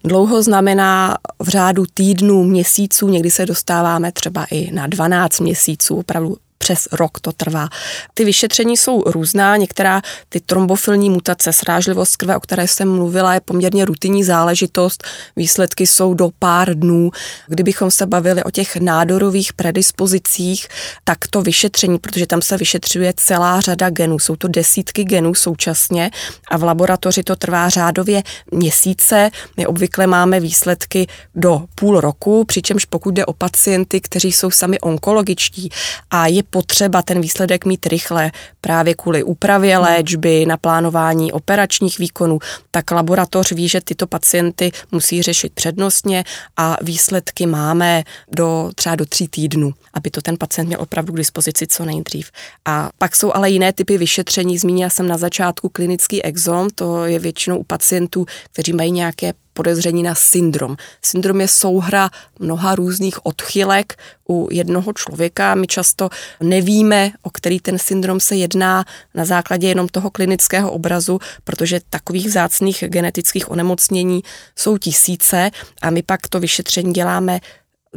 Dlouho 0.03 0.43
znamená 0.43 1.17
v 1.39 1.47
řádu 1.47 1.85
týdnů, 1.93 2.43
měsíců, 2.43 3.07
někdy 3.07 3.31
se 3.31 3.45
dostáváme 3.45 4.11
třeba 4.11 4.45
i 4.51 4.71
na 4.71 4.87
12 4.87 5.39
měsíců, 5.39 5.95
opravdu 5.95 6.37
přes 6.57 6.87
rok 6.91 7.19
to 7.19 7.31
trvá. 7.31 7.69
Ty 8.13 8.25
vyšetření 8.25 8.77
jsou 8.77 9.03
různá, 9.05 9.57
některá 9.57 10.01
ty 10.29 10.39
trombofilní 10.39 11.09
mutace, 11.09 11.53
srážlivost 11.53 12.15
krve, 12.15 12.37
o 12.37 12.39
které 12.39 12.67
jsem 12.67 12.95
mluvila, 12.95 13.33
je 13.33 13.39
poměrně 13.39 13.85
rutinní 13.85 14.23
záležitost. 14.23 15.03
Výsledky 15.35 15.87
jsou 15.87 16.13
do 16.13 16.29
pár 16.39 16.75
dnů. 16.79 17.11
Kdybychom 17.47 17.91
se 17.91 18.05
bavili 18.05 18.43
o 18.43 18.51
těch 18.51 18.75
nádorových 18.75 19.53
predispozicích, 19.53 20.67
tak 21.03 21.17
to 21.29 21.41
vyšetření, 21.41 21.99
protože 21.99 22.27
tam 22.27 22.41
se 22.41 22.57
vyšetřuje 22.57 23.13
celá 23.17 23.61
řada 23.61 23.89
genů, 23.89 24.19
jsou 24.19 24.35
to 24.35 24.47
desítky 24.47 25.03
genů 25.03 25.35
současně 25.35 26.11
a 26.51 26.57
v 26.57 26.63
laboratoři 26.63 27.23
to 27.23 27.35
trvá 27.35 27.69
řádově 27.69 28.23
měsíce. 28.51 29.29
My 29.57 29.67
obvykle 29.67 30.07
máme 30.07 30.39
výsledky 30.39 31.07
do 31.35 31.65
půl 31.75 32.01
roku, 32.01 32.45
přičemž 32.45 32.85
pokud 32.85 33.11
jde 33.11 33.25
o 33.25 33.33
pacienty, 33.33 34.01
kteří 34.01 34.31
jsou 34.31 34.51
sami 34.51 34.79
onkologičtí 34.79 35.69
a 36.11 36.27
je 36.27 36.43
potřeba 36.49 37.01
ten 37.01 37.21
výsledek 37.21 37.65
mít 37.65 37.85
rychle 37.85 38.31
právě 38.61 38.93
kvůli 38.93 39.23
úpravě 39.23 39.77
léčby, 39.77 40.45
naplánování 40.45 41.31
operačních 41.31 41.99
výkonů, 41.99 42.39
tak 42.71 42.91
laboratoř 42.91 43.51
ví, 43.51 43.67
že 43.69 43.81
tyto 43.81 44.07
pacienty 44.07 44.71
musí 44.91 45.21
řešit 45.21 45.53
přednostně 45.53 46.23
a 46.57 46.77
výsledky 46.81 47.45
máme 47.45 48.03
do 48.31 48.71
třeba 48.75 48.95
do 48.95 49.05
tří 49.05 49.27
týdnů, 49.27 49.73
aby 49.93 50.09
to 50.09 50.21
ten 50.21 50.37
pacient 50.37 50.67
měl 50.67 50.81
opravdu 50.81 51.13
k 51.13 51.17
dispozici 51.17 51.67
co 51.67 51.85
nejdřív. 51.85 52.31
A 52.65 52.89
pak 52.97 53.15
jsou 53.15 53.33
ale 53.33 53.49
jiné 53.49 53.73
typy 53.73 53.97
vyšetření. 53.97 54.57
Zmínila 54.57 54.89
jsem 54.89 55.07
na 55.07 55.17
začátku 55.17 55.69
klinický 55.69 56.23
exom, 56.23 56.69
to 56.69 57.05
je 57.05 57.19
většinou 57.19 57.57
u 57.57 57.63
pacientů, 57.63 58.25
kteří 58.51 58.73
mají 58.73 58.91
nějaké 58.91 59.33
podezření 59.57 60.03
na 60.03 60.15
syndrom. 60.15 60.77
Syndrom 61.01 61.41
je 61.41 61.47
souhra 61.47 62.09
mnoha 62.39 62.75
různých 62.75 63.25
odchylek 63.25 63.97
u 64.29 64.47
jednoho 64.51 64.93
člověka. 64.93 65.55
My 65.55 65.67
často 65.67 66.09
nevíme, 66.41 67.11
o 67.21 67.29
který 67.29 67.59
ten 67.59 67.77
syndrom 67.79 68.19
se 68.19 68.35
jedná 68.35 68.85
na 69.15 69.25
základě 69.25 69.67
jenom 69.67 69.87
toho 69.87 70.09
klinického 70.09 70.71
obrazu, 70.71 71.19
protože 71.43 71.81
takových 71.89 72.27
vzácných 72.27 72.83
genetických 72.87 73.51
onemocnění 73.51 74.21
jsou 74.55 74.77
tisíce 74.77 75.51
a 75.81 75.89
my 75.89 76.03
pak 76.03 76.27
to 76.27 76.39
vyšetření 76.39 76.93
děláme 76.93 77.39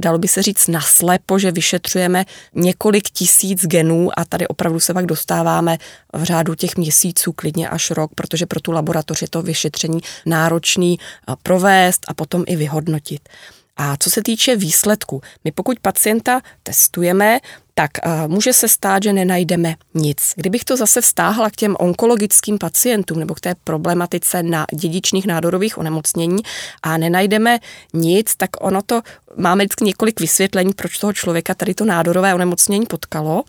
dalo 0.00 0.18
by 0.18 0.28
se 0.28 0.42
říct 0.42 0.68
naslepo, 0.68 1.38
že 1.38 1.52
vyšetřujeme 1.52 2.24
několik 2.54 3.10
tisíc 3.10 3.66
genů 3.66 4.10
a 4.18 4.24
tady 4.24 4.48
opravdu 4.48 4.80
se 4.80 4.94
pak 4.94 5.06
dostáváme 5.06 5.78
v 6.12 6.22
řádu 6.22 6.54
těch 6.54 6.76
měsíců, 6.76 7.32
klidně 7.32 7.68
až 7.68 7.90
rok, 7.90 8.10
protože 8.14 8.46
pro 8.46 8.60
tu 8.60 8.72
laboratoř 8.72 9.22
je 9.22 9.28
to 9.28 9.42
vyšetření 9.42 10.00
náročný 10.26 10.98
provést 11.42 12.06
a 12.08 12.14
potom 12.14 12.44
i 12.46 12.56
vyhodnotit. 12.56 13.28
A 13.76 13.96
co 13.96 14.10
se 14.10 14.22
týče 14.22 14.56
výsledku, 14.56 15.22
my 15.44 15.52
pokud 15.52 15.80
pacienta 15.80 16.40
testujeme, 16.62 17.38
tak 17.74 17.90
uh, 18.06 18.28
může 18.28 18.52
se 18.52 18.68
stát, 18.68 19.02
že 19.02 19.12
nenajdeme 19.12 19.74
nic. 19.94 20.32
Kdybych 20.36 20.64
to 20.64 20.76
zase 20.76 21.00
vztáhla 21.00 21.50
k 21.50 21.56
těm 21.56 21.76
onkologickým 21.78 22.58
pacientům 22.58 23.18
nebo 23.18 23.34
k 23.34 23.40
té 23.40 23.54
problematice 23.64 24.42
na 24.42 24.66
dědičných 24.74 25.26
nádorových 25.26 25.78
onemocnění 25.78 26.42
a 26.82 26.96
nenajdeme 26.96 27.58
nic, 27.94 28.36
tak 28.36 28.50
ono 28.60 28.82
to 28.82 29.02
máme 29.36 29.64
vždycky 29.64 29.84
několik 29.84 30.20
vysvětlení, 30.20 30.72
proč 30.72 30.98
toho 30.98 31.12
člověka 31.12 31.54
tady 31.54 31.74
to 31.74 31.84
nádorové 31.84 32.34
onemocnění 32.34 32.86
potkalo. 32.86 33.42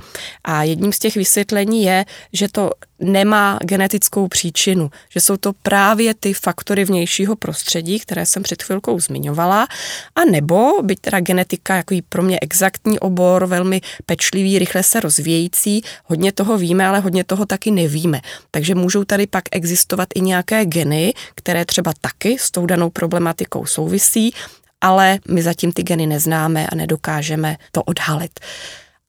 A 0.44 0.63
jedním 0.63 0.94
z 0.94 1.00
těch 1.00 1.16
vysvětlení 1.16 1.84
je, 1.84 2.06
že 2.34 2.48
to 2.51 2.72
nemá 3.00 3.60
genetickou 3.62 4.28
příčinu, 4.28 4.90
že 5.10 5.20
jsou 5.20 5.38
to 5.38 5.54
právě 5.54 6.13
ty 6.13 6.34
faktory 6.34 6.86
vnějšího 6.86 7.36
prostředí, 7.36 8.00
které 8.00 8.25
jsem 8.25 8.44
před 8.44 8.63
chvilkou 8.63 9.00
zmiňovala, 9.00 9.68
a 10.16 10.25
nebo, 10.32 10.82
byť 10.84 11.00
teda 11.00 11.20
genetika 11.20 11.75
jako 11.75 11.96
pro 12.10 12.24
mě 12.24 12.40
exaktní 12.42 13.00
obor, 13.00 13.46
velmi 13.46 13.82
pečlivý, 14.12 14.60
rychle 14.60 14.84
se 14.84 15.00
rozvíjející, 15.00 15.82
hodně 16.06 16.32
toho 16.32 16.58
víme, 16.58 16.88
ale 16.88 17.00
hodně 17.00 17.24
toho 17.24 17.46
taky 17.46 17.72
nevíme. 17.72 18.22
Takže 18.51 18.75
můžou 18.75 19.03
tady 19.03 19.27
pak 19.27 19.44
existovat 19.51 20.10
i 20.15 20.22
nějaké 20.22 20.65
geny, 20.65 21.13
které 21.36 21.65
třeba 21.65 21.94
taky 22.01 22.38
s 22.39 22.51
tou 22.51 22.65
danou 22.65 22.89
problematikou 22.89 23.65
souvisí, 23.65 24.34
ale 24.82 25.20
my 25.27 25.41
zatím 25.41 25.72
ty 25.72 25.84
geny 25.84 26.08
neznáme 26.08 26.68
a 26.68 26.75
nedokážeme 26.75 27.58
to 27.72 27.84
odhalit. 27.84 28.39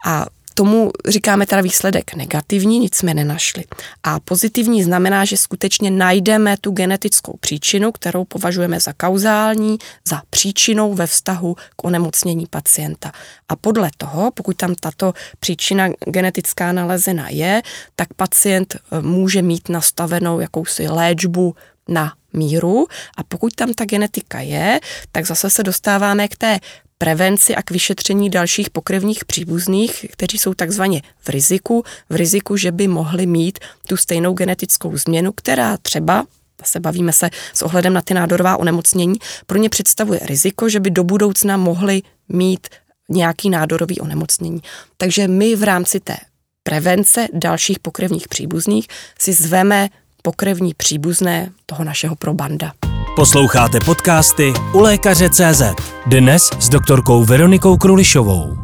A 0.06 0.26
Tomu 0.54 0.90
říkáme 1.09 1.47
teda 1.47 1.62
výsledek 1.62 2.14
negativní, 2.14 2.78
nic 2.78 2.97
jsme 2.97 3.14
nenašli. 3.14 3.64
A 4.02 4.21
pozitivní 4.21 4.85
znamená, 4.85 5.25
že 5.25 5.37
skutečně 5.37 5.90
najdeme 5.90 6.56
tu 6.61 6.71
genetickou 6.71 7.37
příčinu, 7.40 7.92
kterou 7.92 8.25
považujeme 8.25 8.80
za 8.80 8.92
kauzální, 8.92 9.78
za 10.09 10.23
příčinou 10.30 10.94
ve 10.94 11.06
vztahu 11.06 11.54
k 11.76 11.85
onemocnění 11.85 12.47
pacienta. 12.47 13.12
A 13.49 13.56
podle 13.56 13.90
toho, 13.97 14.30
pokud 14.30 14.56
tam 14.56 14.75
tato 14.75 15.12
příčina 15.40 15.88
genetická 16.06 16.73
nalezena 16.73 17.28
je, 17.28 17.62
tak 17.97 18.14
pacient 18.14 18.76
eh, 18.76 19.02
může 19.02 19.42
mít 19.42 19.68
nastavenou 19.68 20.40
jakousi 20.40 20.88
léčbu 20.88 21.54
na 21.88 22.12
míru 22.32 22.87
a 23.16 23.23
pokud 23.23 23.54
tam 23.54 23.75
ta 23.75 23.85
genetika 23.85 24.40
je, 24.40 24.80
tak 25.12 25.26
zase 25.26 25.50
se 25.50 25.62
dostáváme 25.62 26.28
k 26.28 26.37
té 26.37 26.59
prevenci 27.02 27.54
a 27.54 27.62
k 27.62 27.71
vyšetření 27.71 28.30
dalších 28.30 28.71
pokrevních 28.71 29.25
příbuzných, 29.25 30.06
kteří 30.11 30.38
jsou 30.38 30.54
takzvaně 30.54 31.02
v 31.21 31.28
riziku, 31.28 31.85
v 32.11 32.14
riziku, 32.14 32.56
že 32.56 32.73
by 32.73 32.88
mohli 32.88 33.26
mít 33.26 33.59
tu 33.88 33.97
stejnou 33.97 34.35
genetickou 34.35 34.97
změnu, 34.97 35.32
která 35.32 35.76
třeba 35.76 36.25
se 36.64 36.80
bavíme 36.80 37.12
se 37.12 37.30
s 37.54 37.62
ohledem 37.62 37.92
na 37.92 38.02
ty 38.02 38.14
nádorová 38.14 38.56
onemocnění, 38.56 39.14
pro 39.46 39.59
ně 39.59 39.68
představuje 39.68 40.20
riziko, 40.22 40.68
že 40.68 40.81
by 40.81 40.90
do 40.90 41.05
budoucna 41.05 41.57
mohli 41.57 42.03
mít 42.29 42.68
nějaký 43.09 43.50
nádorový 43.50 44.00
onemocnění. 44.00 44.62
Takže 44.96 45.29
my 45.29 45.57
v 45.57 45.62
rámci 45.62 46.00
té 46.00 46.16
prevence 46.62 47.29
dalších 47.33 47.79
pokrevních 47.79 48.29
příbuzných 48.29 48.87
si 49.18 49.33
zveme 49.33 49.88
pokrevní 50.22 50.74
příbuzné 50.74 51.50
toho 51.66 51.85
našeho 51.85 52.16
probanda. 52.16 52.72
Posloucháte 53.16 53.79
podcasty 53.81 54.53
u 54.75 54.81
lékaře 54.81 55.31
CZ. 55.31 55.62
Dnes 56.07 56.51
s 56.61 56.68
doktorkou 56.68 57.25
Veronikou 57.25 57.77
Krulišovou. 57.77 58.57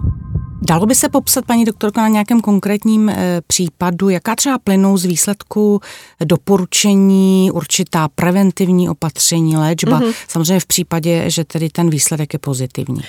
Dalo 0.63 0.87
by 0.87 0.95
se 0.95 1.09
popsat, 1.09 1.45
paní 1.45 1.65
doktorka, 1.65 2.01
na 2.01 2.09
nějakém 2.09 2.41
konkrétním 2.41 3.09
e, 3.09 3.41
případu, 3.47 4.09
jaká 4.09 4.37
třeba 4.37 4.59
plynou 4.59 4.97
z 4.97 5.05
výsledku 5.05 5.81
doporučení, 6.25 7.51
určitá 7.51 8.09
preventivní 8.09 8.89
opatření, 8.89 9.57
léčba, 9.57 10.01
mm-hmm. 10.01 10.15
samozřejmě 10.29 10.61
v 10.61 10.67
případě, 10.67 11.31
že 11.31 11.45
tedy 11.45 11.71
ten 11.71 11.91
výsledek 11.91 12.33
je 12.33 12.39
pozitivní. 12.39 13.01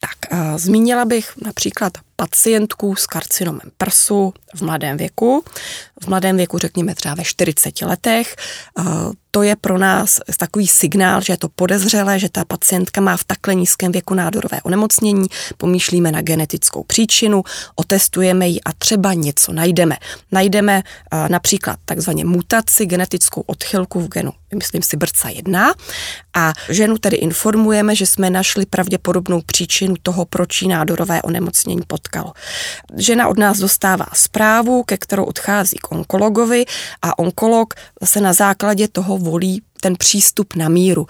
Tak, 0.00 0.32
a 0.32 0.58
zmínila 0.58 1.04
bych 1.04 1.32
například 1.44 1.92
pacientku 2.16 2.96
s 2.96 3.06
karcinomem 3.06 3.70
prsu 3.78 4.34
v 4.54 4.62
mladém 4.62 4.96
věku. 4.96 5.44
V 6.02 6.06
mladém 6.08 6.36
věku, 6.36 6.58
řekněme 6.58 6.94
třeba 6.94 7.14
ve 7.14 7.24
40 7.24 7.82
letech. 7.82 8.36
To 9.30 9.42
je 9.42 9.56
pro 9.56 9.78
nás 9.78 10.20
takový 10.38 10.68
signál, 10.68 11.20
že 11.20 11.32
je 11.32 11.36
to 11.36 11.48
podezřelé, 11.48 12.18
že 12.18 12.28
ta 12.28 12.44
pacientka 12.44 13.00
má 13.00 13.16
v 13.16 13.24
takhle 13.24 13.54
nízkém 13.54 13.92
věku 13.92 14.14
nádorové 14.14 14.60
onemocnění. 14.62 15.26
Pomýšlíme 15.56 16.12
na 16.12 16.22
genetickou 16.22 16.82
příčinu, 16.82 17.42
otestujeme 17.74 18.48
ji 18.48 18.60
a 18.60 18.72
třeba 18.72 19.12
něco 19.14 19.52
najdeme. 19.52 19.96
Najdeme 20.32 20.82
například 21.28 21.78
takzvaně 21.84 22.24
mutaci, 22.24 22.86
genetickou 22.86 23.40
odchylku 23.40 24.00
v 24.00 24.08
genu, 24.08 24.32
myslím 24.54 24.82
si 24.82 24.96
brca 24.96 25.28
1 25.28 25.74
a 26.34 26.52
ženu 26.68 26.98
tedy 26.98 27.16
informujeme, 27.16 27.94
že 27.96 28.06
jsme 28.06 28.30
našli 28.30 28.66
pravděpodobnou 28.66 29.42
příčinu 29.46 29.94
toho, 30.02 30.24
proč 30.24 30.62
jí 30.62 30.68
nádorové 30.68 31.22
onemocnění 31.22 31.82
pod 31.86 32.03
potkalo. 32.04 32.32
Žena 32.96 33.28
od 33.28 33.38
nás 33.38 33.58
dostává 33.58 34.06
zprávu, 34.12 34.82
ke 34.82 34.96
kterou 34.96 35.24
odchází 35.24 35.76
k 35.78 35.92
onkologovi 35.92 36.64
a 37.02 37.18
onkolog 37.18 37.74
se 38.04 38.20
na 38.20 38.32
základě 38.32 38.88
toho 38.88 39.18
volí 39.18 39.62
ten 39.80 39.96
přístup 39.96 40.56
na 40.56 40.68
míru. 40.68 41.06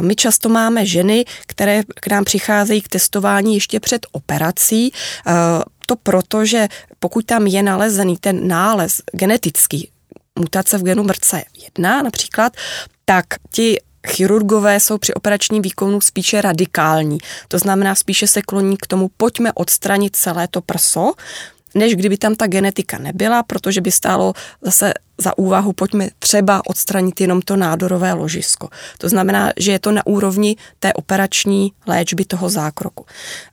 My 0.00 0.16
často 0.16 0.48
máme 0.48 0.86
ženy, 0.86 1.24
které 1.46 1.82
k 1.84 2.06
nám 2.06 2.24
přicházejí 2.24 2.80
k 2.80 2.88
testování 2.88 3.54
ještě 3.54 3.80
před 3.80 4.06
operací. 4.12 4.92
To 5.86 5.96
proto, 5.96 6.44
že 6.44 6.68
pokud 6.98 7.26
tam 7.26 7.46
je 7.46 7.62
nalezený 7.62 8.16
ten 8.16 8.48
nález 8.48 9.00
genetický, 9.12 9.90
mutace 10.38 10.78
v 10.78 10.82
genu 10.82 11.04
mrce 11.04 11.42
1 11.78 12.02
například, 12.02 12.52
tak 13.04 13.24
ti 13.50 13.78
chirurgové 14.06 14.80
jsou 14.80 14.98
při 14.98 15.14
operačním 15.14 15.62
výkonu 15.62 16.00
spíše 16.00 16.40
radikální. 16.40 17.18
To 17.48 17.58
znamená, 17.58 17.94
spíše 17.94 18.26
se 18.26 18.42
kloní 18.42 18.76
k 18.76 18.86
tomu, 18.86 19.10
pojďme 19.16 19.52
odstranit 19.52 20.16
celé 20.16 20.48
to 20.48 20.60
prso, 20.60 21.12
než 21.74 21.94
kdyby 21.96 22.18
tam 22.18 22.34
ta 22.34 22.46
genetika 22.46 22.98
nebyla, 22.98 23.42
protože 23.42 23.80
by 23.80 23.92
stálo 23.92 24.32
zase 24.62 24.94
za 25.20 25.38
úvahu, 25.38 25.72
pojďme 25.72 26.08
třeba 26.18 26.62
odstranit 26.66 27.20
jenom 27.20 27.42
to 27.42 27.56
nádorové 27.56 28.12
ložisko. 28.12 28.68
To 28.98 29.08
znamená, 29.08 29.52
že 29.56 29.72
je 29.72 29.78
to 29.78 29.92
na 29.92 30.06
úrovni 30.06 30.56
té 30.78 30.92
operační 30.92 31.72
léčby 31.86 32.24
toho 32.24 32.48
zákroku. 32.48 33.06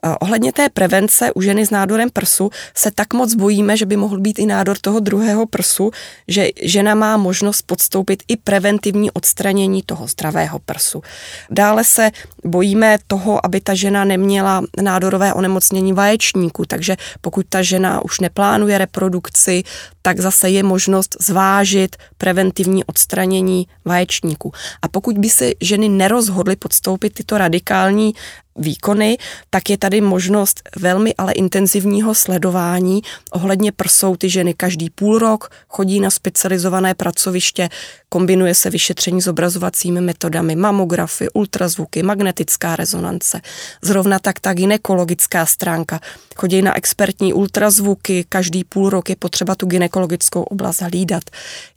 Eh, 0.06 0.16
ohledně 0.20 0.54
té 0.54 0.70
prevence 0.70 1.32
u 1.34 1.42
ženy 1.42 1.66
s 1.66 1.70
nádorem 1.70 2.10
prsu 2.10 2.50
se 2.76 2.92
tak 2.92 3.14
moc 3.14 3.34
bojíme, 3.34 3.78
že 3.78 3.86
by 3.86 3.96
mohl 3.96 4.20
být 4.20 4.40
i 4.40 4.46
nádor 4.46 4.78
toho 4.78 5.00
druhého 5.00 5.46
prsu, 5.46 5.92
že 6.28 6.50
žena 6.62 6.96
má 6.96 7.18
možnost 7.18 7.62
podstoupit 7.62 8.24
i 8.28 8.38
preventivní 8.38 9.12
odstranění 9.12 9.82
toho 9.82 10.08
zdravého 10.08 10.60
prsu. 10.60 11.02
Dále 11.50 11.84
se 11.84 12.12
bojíme 12.44 12.98
toho, 13.08 13.46
aby 13.46 13.62
ta 13.62 13.74
žena 13.74 14.04
neměla 14.06 14.62
nádorové 14.82 15.34
onemocnění 15.34 15.94
vaječníku, 15.94 16.66
takže 16.66 16.98
pokud 17.22 17.46
ta 17.50 17.62
žena 17.62 18.06
už 18.06 18.20
neplánuje 18.20 18.78
reprodukci, 18.78 19.64
tak 20.06 20.20
zase 20.20 20.50
je 20.50 20.64
možnost 20.64 21.18
zvážit 21.20 21.96
preventivní 22.18 22.84
odstranění 22.84 23.68
vaječníků. 23.86 24.52
A 24.82 24.88
pokud 24.88 25.18
by 25.18 25.30
se 25.30 25.52
ženy 25.62 25.90
nerozhodly 25.90 26.56
podstoupit 26.56 27.14
tyto 27.14 27.38
radikální 27.38 28.14
výkony, 28.56 29.18
tak 29.50 29.70
je 29.70 29.78
tady 29.78 30.02
možnost 30.02 30.70
velmi 30.76 31.16
ale 31.18 31.34
intenzivního 31.34 32.16
sledování 32.16 33.02
ohledně 33.32 33.72
prsou. 33.72 34.16
Ty 34.16 34.30
ženy 34.30 34.54
každý 34.54 34.90
půl 34.90 35.20
rok 35.20 35.50
chodí 35.68 36.00
na 36.00 36.10
specializované 36.10 36.94
pracoviště, 36.94 37.70
kombinuje 38.10 38.56
se 38.56 38.70
vyšetření 38.70 39.22
s 39.22 39.28
obrazovacími 39.28 40.02
metodami, 40.02 40.56
mamografy, 40.56 41.28
ultrazvuky, 41.34 42.04
magnetická 42.04 42.76
rezonance. 42.76 43.42
Zrovna 43.82 44.20
tak 44.20 44.40
ta 44.40 44.54
ginekologická 44.54 45.46
stránka. 45.46 46.00
Chodí 46.36 46.62
na 46.62 46.78
expertní 46.78 47.34
ultrazvuky, 47.34 48.26
každý 48.30 48.64
půl 48.64 48.90
rok 48.90 49.10
je 49.10 49.16
potřeba 49.16 49.56
tu 49.56 49.66
ginekologickou 49.66 50.44
oblast 50.44 50.82
hlídat. 50.82 51.24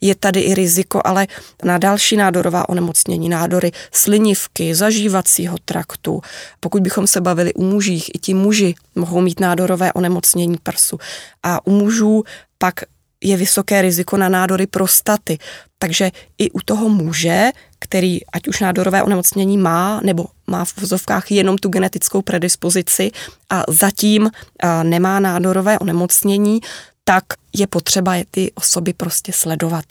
Je 0.01 0.15
tady 0.15 0.39
i 0.39 0.53
riziko, 0.53 1.01
ale 1.05 1.27
na 1.63 1.77
další 1.77 2.17
nádorová 2.17 2.69
onemocnění, 2.69 3.29
nádory 3.29 3.71
slinivky, 3.91 4.75
zažívacího 4.75 5.57
traktu, 5.65 6.21
pokud 6.69 6.81
bychom 6.81 7.07
se 7.07 7.21
bavili 7.21 7.53
u 7.53 7.63
mužích, 7.63 8.15
i 8.15 8.19
ti 8.19 8.33
muži 8.33 8.75
mohou 8.95 9.21
mít 9.21 9.39
nádorové 9.39 9.93
onemocnění 9.93 10.57
prsu. 10.63 10.97
A 11.43 11.67
u 11.67 11.71
mužů 11.71 12.23
pak 12.57 12.73
je 13.23 13.37
vysoké 13.37 13.81
riziko 13.81 14.17
na 14.17 14.29
nádory 14.29 14.67
prostaty. 14.67 15.37
Takže 15.79 16.11
i 16.37 16.51
u 16.51 16.59
toho 16.65 16.89
muže, 16.89 17.49
který 17.79 18.25
ať 18.25 18.47
už 18.47 18.59
nádorové 18.59 19.03
onemocnění 19.03 19.57
má, 19.57 19.99
nebo 20.03 20.25
má 20.47 20.65
v 20.65 20.77
vozovkách 20.77 21.31
jenom 21.31 21.57
tu 21.57 21.69
genetickou 21.69 22.21
predispozici 22.21 23.11
a 23.49 23.63
zatím 23.67 24.29
nemá 24.83 25.19
nádorové 25.19 25.79
onemocnění, 25.79 26.59
tak 27.03 27.23
je 27.53 27.67
potřeba 27.67 28.13
ty 28.31 28.51
osoby 28.55 28.93
prostě 28.93 29.33
sledovat. 29.33 29.85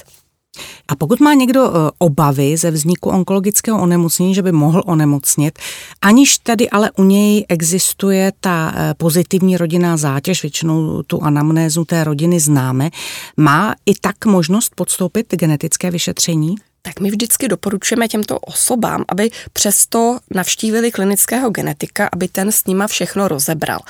A 0.89 0.97
pokud 0.97 1.21
má 1.21 1.35
někdo 1.35 1.67
e, 1.67 1.91
obavy 1.99 2.57
ze 2.57 2.71
vzniku 2.71 3.11
onkologického 3.11 3.83
onemocnění, 3.83 4.35
že 4.35 4.43
by 4.43 4.53
mohl 4.53 4.83
onemocnit, 4.87 5.59
aniž 6.03 6.39
tady 6.39 6.71
ale 6.71 6.91
u 6.97 7.05
něj 7.05 7.45
existuje 7.49 8.33
ta 8.41 8.75
e, 8.77 8.95
pozitivní 8.95 9.57
rodinná 9.57 9.97
zátěž, 9.97 10.43
většinou 10.43 11.03
tu 11.03 11.23
anamnézu 11.23 11.85
té 11.85 12.05
rodiny 12.05 12.41
známe, 12.41 12.91
má 13.37 13.75
i 13.87 13.95
tak 13.95 14.27
možnost 14.27 14.73
podstoupit 14.75 15.35
genetické 15.35 15.91
vyšetření? 15.91 16.57
Tak 16.89 17.01
my 17.01 17.11
vždycky 17.11 17.49
doporučujeme 17.49 18.09
těmto 18.09 18.39
osobám, 18.39 19.05
aby 19.09 19.31
přesto 19.53 20.19
navštívili 20.35 20.93
klinického 20.93 21.51
genetika, 21.51 22.09
aby 22.13 22.29
ten 22.29 22.53
s 22.53 22.65
nima 22.67 22.87
všechno 22.87 23.29
rozebral. 23.29 23.81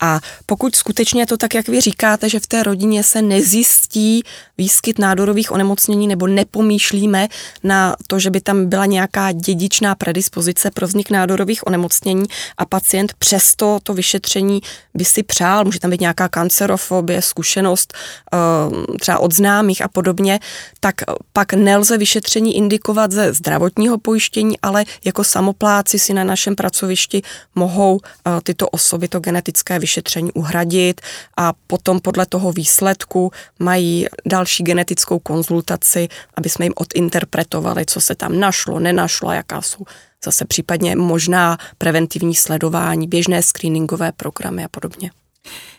A 0.00 0.20
pokud 0.46 0.76
skutečně 0.76 1.22
je 1.22 1.26
to 1.26 1.36
tak, 1.36 1.54
jak 1.54 1.68
vy 1.68 1.80
říkáte, 1.80 2.28
že 2.28 2.40
v 2.40 2.46
té 2.46 2.62
rodině 2.62 3.02
se 3.02 3.22
nezjistí 3.22 4.22
výskyt 4.58 4.98
nádorových 4.98 5.52
onemocnění 5.52 6.08
nebo 6.08 6.26
nepomýšlíme 6.26 7.28
na 7.62 7.96
to, 8.06 8.18
že 8.18 8.30
by 8.30 8.40
tam 8.40 8.66
byla 8.66 8.86
nějaká 8.86 9.32
dědičná 9.32 9.94
predispozice 9.94 10.70
pro 10.70 10.86
vznik 10.86 11.10
nádorových 11.10 11.66
onemocnění 11.66 12.24
a 12.58 12.64
pacient 12.64 13.12
přesto 13.18 13.78
to 13.82 13.94
vyšetření 13.94 14.60
by 14.94 15.04
si 15.04 15.22
přál, 15.22 15.64
může 15.64 15.80
tam 15.80 15.90
být 15.90 16.00
nějaká 16.00 16.28
kancerofobie, 16.28 17.22
zkušenost 17.22 17.94
eh, 17.94 18.96
třeba 19.00 19.18
od 19.18 19.34
známých 19.34 19.82
a 19.82 19.88
podobně, 19.88 20.40
tak 20.80 20.94
pak 21.32 21.52
nelze 21.52 21.98
vyšetření 22.40 22.56
indikovat 22.56 23.12
ze 23.12 23.32
zdravotního 23.32 23.98
pojištění, 23.98 24.60
ale 24.62 24.84
jako 25.04 25.24
samopláci 25.24 25.98
si 25.98 26.14
na 26.14 26.24
našem 26.24 26.56
pracovišti 26.56 27.22
mohou 27.54 28.00
eh, 28.00 28.40
tyto 28.42 28.68
osoby 28.68 29.08
to 29.08 29.20
genetické 29.20 29.78
vyšetření 29.78 30.32
uhradit 30.32 31.00
a 31.36 31.52
potom 31.66 32.00
podle 32.00 32.26
toho 32.26 32.52
výsledku 32.52 33.32
mají 33.58 34.06
další 34.26 34.64
genetickou 34.64 35.18
konzultaci, 35.18 36.08
aby 36.36 36.48
jsme 36.48 36.66
jim 36.66 36.72
odinterpretovali, 36.76 37.84
co 37.86 38.00
se 38.00 38.14
tam 38.14 38.40
našlo, 38.40 38.80
nenašlo 38.80 39.28
a 39.28 39.34
jaká 39.34 39.62
jsou 39.62 39.84
zase 40.24 40.44
případně 40.44 40.96
možná 40.96 41.58
preventivní 41.78 42.34
sledování, 42.34 43.08
běžné 43.08 43.42
screeningové 43.42 44.12
programy 44.12 44.64
a 44.64 44.68
podobně. 44.68 45.10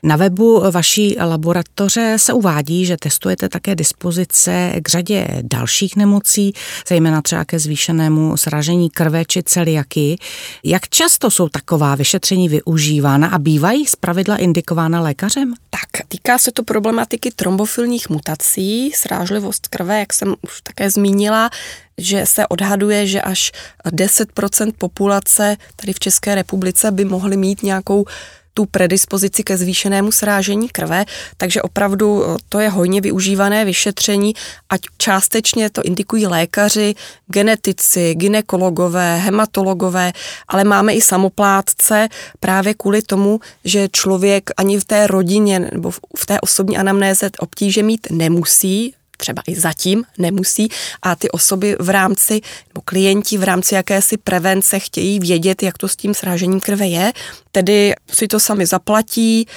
Na 0.04 0.16
webu 0.16 0.64
vaší 0.72 1.16
laboratoře 1.20 2.16
se 2.18 2.34
uvádí, 2.34 2.86
že 2.86 2.98
testujete 2.98 3.50
také 3.50 3.76
dispozice 3.76 4.74
k 4.84 4.90
řadě 4.90 5.28
dalších 5.42 5.96
nemocí, 5.96 6.54
zejména 6.88 7.22
třeba 7.22 7.46
ke 7.46 7.60
zvýšenému 7.60 8.38
sražení 8.38 8.90
krve 8.90 9.26
či 9.26 9.44
celiaky. 9.44 10.18
Jak 10.64 10.90
často 10.90 11.32
jsou 11.32 11.50
taková 11.50 11.96
vyšetření 11.96 12.50
využívána 12.50 13.28
a 13.28 13.38
bývají 13.38 13.86
zpravidla 13.86 14.38
indikována 14.38 15.02
lékařem? 15.02 15.54
Tak, 15.70 16.08
týká 16.08 16.38
se 16.38 16.52
to 16.52 16.64
problematiky 16.64 17.32
trombofilních 17.32 18.10
mutací, 18.10 18.92
srážlivost 18.92 19.68
krve, 19.68 20.00
jak 20.00 20.14
jsem 20.14 20.36
už 20.42 20.62
také 20.62 20.90
zmínila, 20.90 21.50
že 21.98 22.26
se 22.26 22.48
odhaduje, 22.48 23.08
že 23.08 23.22
až 23.22 23.52
10% 23.86 24.72
populace 24.78 25.58
tady 25.76 25.94
v 25.94 26.00
České 26.00 26.36
republice 26.36 26.92
by 26.92 27.06
mohly 27.06 27.38
mít 27.38 27.64
nějakou 27.64 28.06
tu 28.54 28.66
predispozici 28.66 29.44
ke 29.44 29.58
zvýšenému 29.58 30.12
srážení 30.12 30.70
krve, 30.70 31.06
takže 31.38 31.62
opravdu 31.62 32.24
eh, 32.24 32.38
to 32.50 32.60
je 32.60 32.70
hojně 32.70 33.02
využívané 33.02 33.66
vyšetření, 33.66 34.34
ať 34.70 34.82
částečně 34.98 35.70
to 35.70 35.82
indikují 35.82 36.28
lékaři, 36.28 36.96
genetici, 37.28 38.16
ginekologové, 38.16 39.18
hematologové, 39.18 40.14
ale 40.48 40.64
máme 40.64 40.94
i 40.94 41.02
samoplátce 41.02 42.08
právě 42.40 42.74
kvůli 42.74 43.02
tomu, 43.02 43.40
že 43.66 43.88
člověk 43.92 44.50
ani 44.58 44.80
v 44.80 44.86
té 44.86 45.08
rodině 45.08 45.60
nebo 45.60 45.92
v 45.92 46.26
té 46.26 46.42
osobní 46.42 46.78
anamnéze 46.78 47.30
obtíže 47.40 47.84
mít 47.84 48.08
nemusí, 48.12 48.94
třeba 49.22 49.42
i 49.48 49.56
zatím 49.56 50.04
nemusí 50.18 50.70
a 51.02 51.16
ty 51.16 51.32
osoby 51.32 51.76
v 51.80 51.90
rámci, 51.90 52.42
nebo 52.68 52.82
klienti 52.86 53.38
v 53.38 53.44
rámci 53.44 53.76
jakési 53.76 54.18
prevence 54.18 54.80
chtějí 54.80 55.20
vědět, 55.20 55.64
jak 55.64 55.78
to 55.78 55.88
s 55.88 55.96
tím 55.96 56.14
srážením 56.14 56.60
krve 56.60 56.88
je, 56.88 57.14
tedy 57.52 57.94
si 58.14 58.28
to 58.28 58.40
sami 58.40 58.66
zaplatí, 58.66 59.48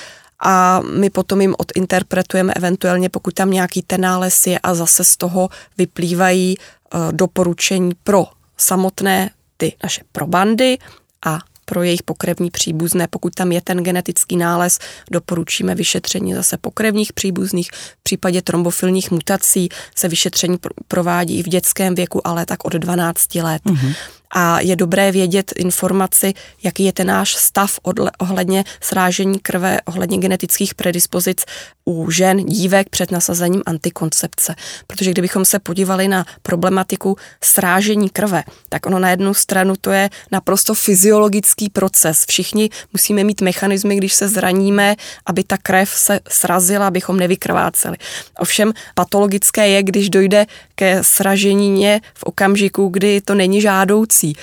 a 0.46 0.81
my 0.81 1.11
potom 1.11 1.40
jim 1.40 1.55
odinterpretujeme 1.59 2.53
eventuálně, 2.55 3.09
pokud 3.09 3.35
tam 3.35 3.50
nějaký 3.50 3.83
ten 3.83 4.00
nález 4.00 4.46
je 4.46 4.59
a 4.59 4.74
zase 4.74 5.05
z 5.05 5.16
toho 5.16 5.48
vyplývají 5.79 6.57
uh, 6.59 7.12
doporučení 7.12 7.92
pro 8.05 8.27
samotné 8.57 9.31
ty 9.57 9.72
naše 9.83 10.03
probandy 10.12 10.79
a 11.27 11.38
pro 11.64 11.83
jejich 11.83 12.03
pokrevní 12.03 12.50
příbuzné. 12.50 13.09
Pokud 13.09 13.35
tam 13.35 13.53
je 13.53 13.61
ten 13.61 13.79
genetický 13.79 14.37
nález, 14.37 14.79
doporučíme 15.11 15.74
vyšetření 15.74 16.35
zase 16.35 16.57
pokrevních 16.57 17.12
příbuzných. 17.12 17.70
V 17.72 18.03
případě 18.03 18.42
trombofilních 18.42 19.11
mutací 19.11 19.68
se 19.96 20.09
vyšetření 20.09 20.59
provádí 20.88 21.38
i 21.38 21.42
v 21.42 21.48
dětském 21.48 21.94
věku, 21.94 22.27
ale 22.27 22.46
tak 22.46 22.64
od 22.64 22.72
12 22.72 23.35
let. 23.35 23.62
Mm-hmm 23.64 23.94
a 24.35 24.61
je 24.61 24.77
dobré 24.77 25.12
vědět 25.12 25.53
informaci, 25.57 26.35
jaký 26.62 26.85
je 26.85 26.92
ten 26.92 27.07
náš 27.07 27.35
stav 27.35 27.79
ohledně 28.18 28.64
srážení 28.81 29.38
krve, 29.38 29.81
ohledně 29.85 30.18
genetických 30.18 30.75
predispozic 30.75 31.44
u 31.85 32.11
žen, 32.11 32.47
dívek 32.47 32.88
před 32.88 33.11
nasazením 33.11 33.62
antikoncepce. 33.66 34.55
Protože 34.87 35.11
kdybychom 35.11 35.44
se 35.44 35.59
podívali 35.59 36.09
na 36.09 36.27
problematiku 36.42 37.16
srážení 37.42 38.09
krve, 38.09 38.44
tak 38.68 38.87
ono 38.87 38.99
na 38.99 39.11
jednu 39.11 39.35
stranu 39.35 39.75
to 39.81 39.90
je 39.90 40.11
naprosto 40.31 40.75
fyziologický 40.75 41.68
proces. 41.70 42.25
Všichni 42.29 42.70
musíme 42.92 43.25
mít 43.25 43.40
mechanismy, 43.40 43.97
když 43.97 44.14
se 44.14 44.29
zraníme, 44.29 44.97
aby 45.27 45.44
ta 45.44 45.57
krev 45.57 45.90
se 45.90 46.20
srazila, 46.29 46.87
abychom 46.87 47.16
nevykrváceli. 47.16 47.97
Ovšem 48.38 48.73
patologické 48.94 49.68
je, 49.68 49.83
když 49.83 50.11
dojde 50.11 50.47
ke 50.74 51.04
sražení 51.04 52.00
v 52.14 52.22
okamžiku, 52.22 52.88
kdy 52.88 53.20
to 53.20 53.34
není 53.34 53.60
žádoucí. 53.60 54.37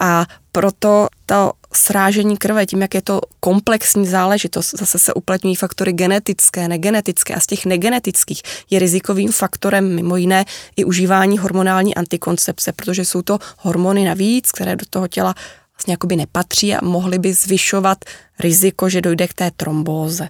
A 0.00 0.26
proto 0.52 1.08
to 1.26 1.52
srážení 1.72 2.36
krve, 2.36 2.66
tím, 2.66 2.82
jak 2.82 2.94
je 2.94 3.02
to 3.02 3.20
komplexní 3.40 4.06
záležitost, 4.06 4.74
zase 4.78 4.98
se 4.98 5.14
uplatňují 5.14 5.56
faktory 5.56 5.92
genetické, 5.92 6.68
negenetické 6.68 7.34
a 7.34 7.40
z 7.40 7.46
těch 7.46 7.66
negenetických 7.66 8.42
je 8.70 8.78
rizikovým 8.78 9.32
faktorem 9.32 9.94
mimo 9.94 10.16
jiné 10.16 10.44
i 10.76 10.84
užívání 10.84 11.38
hormonální 11.38 11.94
antikoncepce, 11.94 12.72
protože 12.72 13.04
jsou 13.04 13.22
to 13.22 13.38
hormony 13.58 14.04
navíc, 14.04 14.52
které 14.52 14.76
do 14.76 14.86
toho 14.90 15.08
těla 15.08 15.34
vlastně 15.76 15.92
jakoby 15.92 16.16
nepatří 16.16 16.74
a 16.74 16.84
mohly 16.84 17.18
by 17.18 17.32
zvyšovat 17.32 17.98
riziko, 18.40 18.88
že 18.88 19.00
dojde 19.00 19.28
k 19.28 19.34
té 19.34 19.50
trombóze. 19.50 20.28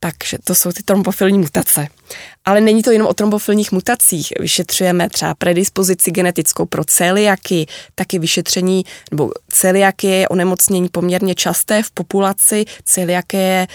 Takže 0.00 0.38
to 0.44 0.54
jsou 0.54 0.72
ty 0.72 0.82
trombofilní 0.82 1.38
mutace. 1.38 1.86
Ale 2.44 2.60
není 2.60 2.82
to 2.82 2.90
jenom 2.90 3.08
o 3.08 3.14
trombofilních 3.14 3.72
mutacích. 3.72 4.32
Vyšetřujeme 4.40 5.08
třeba 5.08 5.34
predispozici 5.34 6.10
genetickou 6.10 6.66
pro 6.66 6.84
celiaky, 6.84 7.66
taky 7.94 8.18
vyšetření, 8.18 8.84
nebo 9.10 9.30
celiaky 9.48 10.06
je 10.06 10.28
onemocnění 10.28 10.88
poměrně 10.88 11.34
časté 11.34 11.82
v 11.82 11.90
populaci. 11.90 12.64
Celiaky 12.84 13.66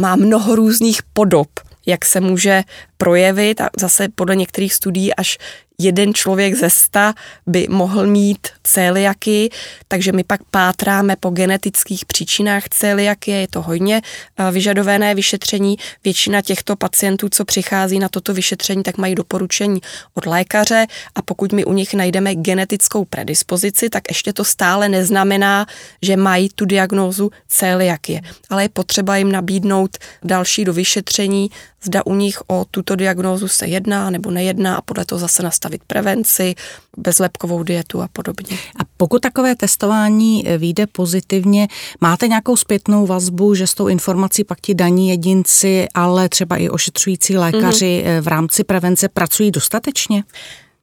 má 0.00 0.16
mnoho 0.16 0.56
různých 0.56 1.00
podob 1.12 1.48
jak 1.86 2.04
se 2.04 2.20
může 2.20 2.62
projevit 2.96 3.60
a 3.60 3.70
zase 3.78 4.08
podle 4.14 4.36
některých 4.36 4.74
studií 4.74 5.14
až 5.14 5.38
jeden 5.82 6.14
člověk 6.14 6.54
ze 6.54 6.70
sta 6.70 7.14
by 7.46 7.66
mohl 7.70 8.06
mít 8.06 8.48
celiaky, 8.62 9.50
takže 9.88 10.12
my 10.12 10.24
pak 10.24 10.40
pátráme 10.50 11.16
po 11.16 11.30
genetických 11.30 12.04
příčinách 12.04 12.68
celiakie, 12.68 13.40
je 13.40 13.48
to 13.48 13.62
hodně 13.62 14.02
eh, 14.02 14.50
vyžadované 14.50 15.14
vyšetření. 15.14 15.76
Většina 16.04 16.42
těchto 16.42 16.76
pacientů, 16.76 17.28
co 17.28 17.44
přichází 17.44 17.98
na 17.98 18.08
toto 18.08 18.34
vyšetření, 18.34 18.82
tak 18.82 18.98
mají 18.98 19.14
doporučení 19.14 19.80
od 20.14 20.26
lékaře 20.26 20.86
a 21.14 21.22
pokud 21.22 21.52
my 21.52 21.64
u 21.64 21.72
nich 21.72 21.94
najdeme 21.94 22.34
genetickou 22.34 23.04
predispozici, 23.04 23.90
tak 23.90 24.02
ještě 24.08 24.32
to 24.32 24.44
stále 24.44 24.88
neznamená, 24.88 25.66
že 26.02 26.16
mají 26.16 26.48
tu 26.54 26.64
diagnózu 26.64 27.30
celiakie, 27.48 28.20
ale 28.50 28.64
je 28.64 28.68
potřeba 28.68 29.16
jim 29.16 29.32
nabídnout 29.32 29.98
další 30.24 30.64
do 30.64 30.72
vyšetření, 30.72 31.50
zda 31.82 32.06
u 32.06 32.14
nich 32.14 32.38
o 32.46 32.64
tuto 32.70 32.96
diagnózu 32.96 33.48
se 33.48 33.66
jedná 33.66 34.10
nebo 34.10 34.30
nejedná 34.30 34.76
a 34.76 34.82
podle 34.82 35.04
toho 35.04 35.18
zase 35.18 35.42
nastavit 35.42 35.71
prevenci, 35.86 36.54
bezlepkovou 36.96 37.62
dietu 37.62 38.02
a 38.02 38.08
podobně. 38.12 38.56
A 38.56 38.82
pokud 38.96 39.22
takové 39.22 39.56
testování 39.56 40.48
eh, 40.48 40.58
vyjde 40.58 40.86
pozitivně, 40.86 41.68
máte 42.00 42.28
nějakou 42.28 42.56
zpětnou 42.56 43.06
vazbu, 43.06 43.54
že 43.54 43.66
s 43.66 43.74
tou 43.74 43.88
informací 43.88 44.44
pak 44.44 44.60
ti 44.60 44.74
daní 44.74 45.08
jedinci, 45.08 45.86
ale 45.94 46.28
třeba 46.28 46.56
i 46.56 46.68
ošetřující 46.68 47.36
lékaři 47.36 48.04
mm-hmm. 48.06 48.20
v 48.20 48.28
rámci 48.28 48.64
prevence 48.64 49.08
pracují 49.08 49.50
dostatečně? 49.50 50.24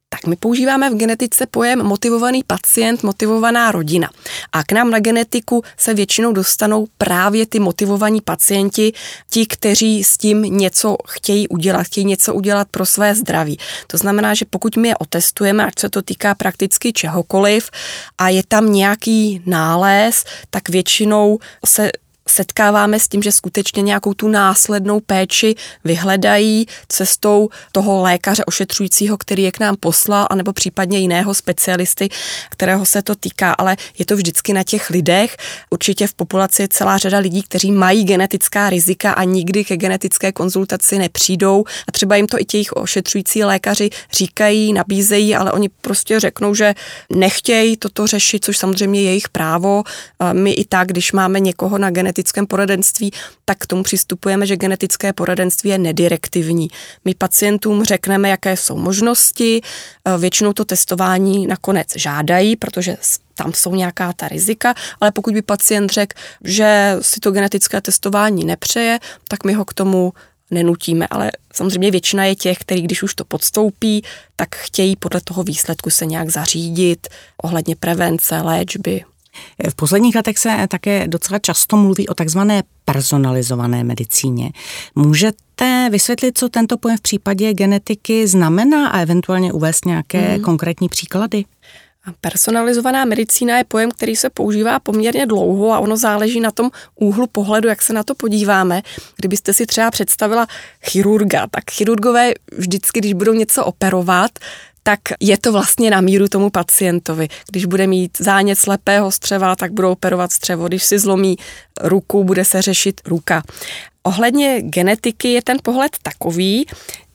Tak 0.09 0.25
my 0.25 0.35
používáme 0.35 0.89
v 0.89 0.95
genetice 0.95 1.45
pojem 1.45 1.83
motivovaný 1.83 2.43
pacient, 2.47 3.03
motivovaná 3.03 3.71
rodina. 3.71 4.09
A 4.51 4.63
k 4.63 4.71
nám 4.71 4.91
na 4.91 4.99
genetiku 4.99 5.63
se 5.77 5.93
většinou 5.93 6.33
dostanou 6.33 6.87
právě 6.97 7.45
ty 7.45 7.59
motivovaní 7.59 8.21
pacienti, 8.21 8.93
ti, 9.29 9.45
kteří 9.45 10.03
s 10.03 10.17
tím 10.17 10.41
něco 10.41 10.97
chtějí 11.07 11.47
udělat, 11.47 11.83
chtějí 11.83 12.05
něco 12.05 12.33
udělat 12.33 12.67
pro 12.71 12.85
své 12.85 13.15
zdraví. 13.15 13.59
To 13.87 13.97
znamená, 13.97 14.33
že 14.33 14.45
pokud 14.45 14.77
my 14.77 14.87
je 14.87 14.97
otestujeme, 14.97 15.65
ať 15.65 15.79
se 15.79 15.89
to 15.89 16.01
týká 16.01 16.35
prakticky 16.35 16.93
čehokoliv, 16.93 17.69
a 18.17 18.29
je 18.29 18.43
tam 18.47 18.73
nějaký 18.73 19.41
nález, 19.45 20.23
tak 20.49 20.69
většinou 20.69 21.39
se 21.65 21.91
setkáváme 22.29 22.99
s 22.99 23.07
tím, 23.07 23.21
že 23.21 23.31
skutečně 23.31 23.81
nějakou 23.81 24.13
tu 24.13 24.27
následnou 24.27 24.99
péči 24.99 25.55
vyhledají 25.83 26.65
cestou 26.87 27.49
toho 27.71 28.01
lékaře 28.01 28.45
ošetřujícího, 28.45 29.17
který 29.17 29.43
je 29.43 29.51
k 29.51 29.59
nám 29.59 29.75
poslal, 29.79 30.27
anebo 30.29 30.53
případně 30.53 30.99
jiného 30.99 31.33
specialisty, 31.33 32.09
kterého 32.49 32.85
se 32.85 33.01
to 33.01 33.15
týká, 33.15 33.53
ale 33.53 33.77
je 33.97 34.05
to 34.05 34.15
vždycky 34.15 34.53
na 34.53 34.63
těch 34.63 34.89
lidech. 34.89 35.37
Určitě 35.69 36.07
v 36.07 36.13
populaci 36.13 36.61
je 36.61 36.67
celá 36.67 36.97
řada 36.97 37.17
lidí, 37.17 37.43
kteří 37.43 37.71
mají 37.71 38.03
genetická 38.03 38.69
rizika 38.69 39.11
a 39.11 39.23
nikdy 39.23 39.65
ke 39.65 39.77
genetické 39.77 40.31
konzultaci 40.31 40.99
nepřijdou 40.99 41.63
a 41.87 41.91
třeba 41.91 42.15
jim 42.15 42.27
to 42.27 42.39
i 42.39 42.45
těch 42.45 42.71
ošetřující 42.73 43.43
lékaři 43.43 43.89
říkají, 44.11 44.73
nabízejí, 44.73 45.35
ale 45.35 45.51
oni 45.51 45.69
prostě 45.69 46.19
řeknou, 46.19 46.55
že 46.55 46.75
nechtějí 47.09 47.77
toto 47.77 48.07
řešit, 48.07 48.45
což 48.45 48.57
samozřejmě 48.57 49.01
je 49.01 49.05
jejich 49.05 49.29
právo. 49.29 49.83
My 50.33 50.51
i 50.51 50.65
tak, 50.65 50.87
když 50.87 51.11
máme 51.11 51.39
někoho 51.39 51.77
na 51.77 51.89
genetické 51.89 52.18
genetickém 52.19 52.47
poradenství, 52.47 53.11
tak 53.45 53.57
k 53.57 53.67
tomu 53.67 53.83
přistupujeme, 53.83 54.45
že 54.45 54.57
genetické 54.57 55.13
poradenství 55.13 55.69
je 55.69 55.77
nedirektivní. 55.77 56.67
My 57.05 57.15
pacientům 57.15 57.83
řekneme, 57.83 58.29
jaké 58.29 58.57
jsou 58.57 58.77
možnosti, 58.77 59.61
eh, 59.61 60.17
většinou 60.17 60.53
to 60.53 60.65
testování 60.65 61.47
nakonec 61.47 61.87
žádají, 61.95 62.55
protože 62.55 62.97
tam 63.35 63.53
jsou 63.53 63.75
nějaká 63.75 64.13
ta 64.13 64.27
rizika, 64.27 64.73
ale 65.01 65.11
pokud 65.11 65.33
by 65.33 65.41
pacient 65.41 65.89
řekl, 65.89 66.19
že 66.43 66.97
si 67.01 67.19
to 67.19 67.31
genetické 67.31 67.81
testování 67.81 68.45
nepřeje, 68.45 68.99
tak 69.27 69.43
my 69.43 69.53
ho 69.53 69.65
k 69.65 69.73
tomu 69.73 70.13
nenutíme, 70.51 71.07
ale 71.07 71.31
samozřejmě 71.53 71.91
většina 71.91 72.25
je 72.25 72.35
těch, 72.35 72.57
kteří 72.57 72.81
když 72.81 73.03
už 73.03 73.15
to 73.15 73.25
podstoupí, 73.25 74.03
tak 74.35 74.55
chtějí 74.55 74.95
podle 74.95 75.21
toho 75.21 75.43
výsledku 75.43 75.89
se 75.89 76.05
nějak 76.05 76.29
zařídit 76.29 77.07
ohledně 77.43 77.75
prevence, 77.75 78.41
léčby. 78.41 79.03
V 79.69 79.75
posledních 79.75 80.15
letech 80.15 80.37
se 80.37 80.67
také 80.69 81.07
docela 81.07 81.39
často 81.39 81.77
mluví 81.77 82.07
o 82.07 82.13
takzvané 82.13 82.63
personalizované 82.85 83.83
medicíně. 83.83 84.51
Můžete 84.95 85.89
vysvětlit, 85.91 86.37
co 86.37 86.49
tento 86.49 86.77
pojem 86.77 86.97
v 86.97 87.01
případě 87.01 87.53
genetiky 87.53 88.27
znamená 88.27 88.87
a 88.87 88.99
eventuálně 88.99 89.53
uvést 89.53 89.85
nějaké 89.85 90.19
hmm. 90.19 90.43
konkrétní 90.43 90.89
příklady? 90.89 91.45
Personalizovaná 92.21 93.05
medicína 93.05 93.57
je 93.57 93.63
pojem, 93.63 93.91
který 93.91 94.15
se 94.15 94.29
používá 94.29 94.79
poměrně 94.79 95.25
dlouho 95.25 95.73
a 95.73 95.79
ono 95.79 95.97
záleží 95.97 96.39
na 96.39 96.51
tom 96.51 96.69
úhlu 96.95 97.27
pohledu, 97.27 97.69
jak 97.69 97.81
se 97.81 97.93
na 97.93 98.03
to 98.03 98.15
podíváme. 98.15 98.81
Kdybyste 99.15 99.53
si 99.53 99.65
třeba 99.65 99.91
představila 99.91 100.47
chirurga, 100.83 101.47
tak 101.51 101.71
chirurgové 101.71 102.33
vždycky, 102.57 102.99
když 102.99 103.13
budou 103.13 103.33
něco 103.33 103.65
operovat, 103.65 104.31
tak 104.89 104.99
je 105.19 105.37
to 105.37 105.51
vlastně 105.51 105.91
na 105.91 106.01
míru 106.01 106.27
tomu 106.27 106.49
pacientovi. 106.49 107.27
Když 107.51 107.65
bude 107.65 107.87
mít 107.87 108.17
zánět 108.19 108.59
slepého 108.59 109.11
střeva, 109.11 109.55
tak 109.55 109.71
budou 109.71 109.91
operovat 109.91 110.31
střevo. 110.31 110.67
Když 110.67 110.83
si 110.83 110.99
zlomí 110.99 111.37
ruku, 111.81 112.23
bude 112.23 112.45
se 112.45 112.61
řešit 112.61 113.01
ruka. 113.05 113.43
Ohledně 114.03 114.61
genetiky 114.61 115.33
je 115.33 115.41
ten 115.41 115.57
pohled 115.63 115.97
takový, 116.01 116.65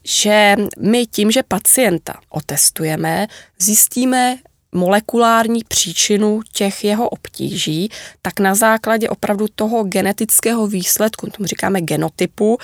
že 0.05 0.57
my 0.79 1.07
tím, 1.07 1.31
že 1.31 1.43
pacienta 1.43 2.15
otestujeme, 2.29 3.27
zjistíme 3.59 4.37
molekulární 4.73 5.61
příčinu 5.69 6.41
těch 6.53 6.85
jeho 6.85 7.09
obtíží, 7.09 7.91
tak 8.23 8.41
na 8.41 8.55
základě 8.55 9.09
opravdu 9.09 9.47
toho 9.55 9.85
genetického 9.85 10.67
výsledku, 10.67 11.31
tomu 11.31 11.47
říkáme 11.47 11.81
genotypu, 11.81 12.59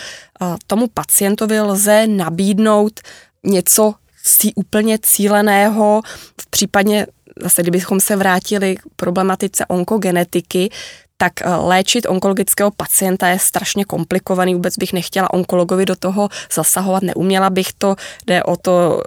tomu 0.66 0.88
pacientovi 0.88 1.60
lze 1.60 2.06
nabídnout 2.06 3.00
něco 3.44 3.94
cí, 4.24 4.54
úplně 4.54 4.98
cíleného, 5.02 6.02
v 6.40 6.50
případě 6.50 7.06
zase 7.42 7.62
kdybychom 7.62 8.00
se 8.00 8.16
vrátili 8.16 8.76
k 8.76 8.82
problematice 8.96 9.66
onkogenetiky, 9.66 10.70
tak 11.16 11.32
eh, 11.42 11.54
léčit 11.54 12.06
onkologického 12.08 12.70
pacienta 12.70 13.28
je 13.28 13.38
strašně 13.38 13.84
komplikovaný, 13.84 14.54
vůbec 14.54 14.76
bych 14.76 14.92
nechtěla 14.92 15.32
onkologovi 15.32 15.86
do 15.86 15.96
toho 15.96 16.28
zasahovat, 16.52 17.02
neuměla 17.02 17.50
bych 17.50 17.72
to, 17.72 17.96
jde 18.26 18.42
o 18.42 18.56
to 18.56 19.02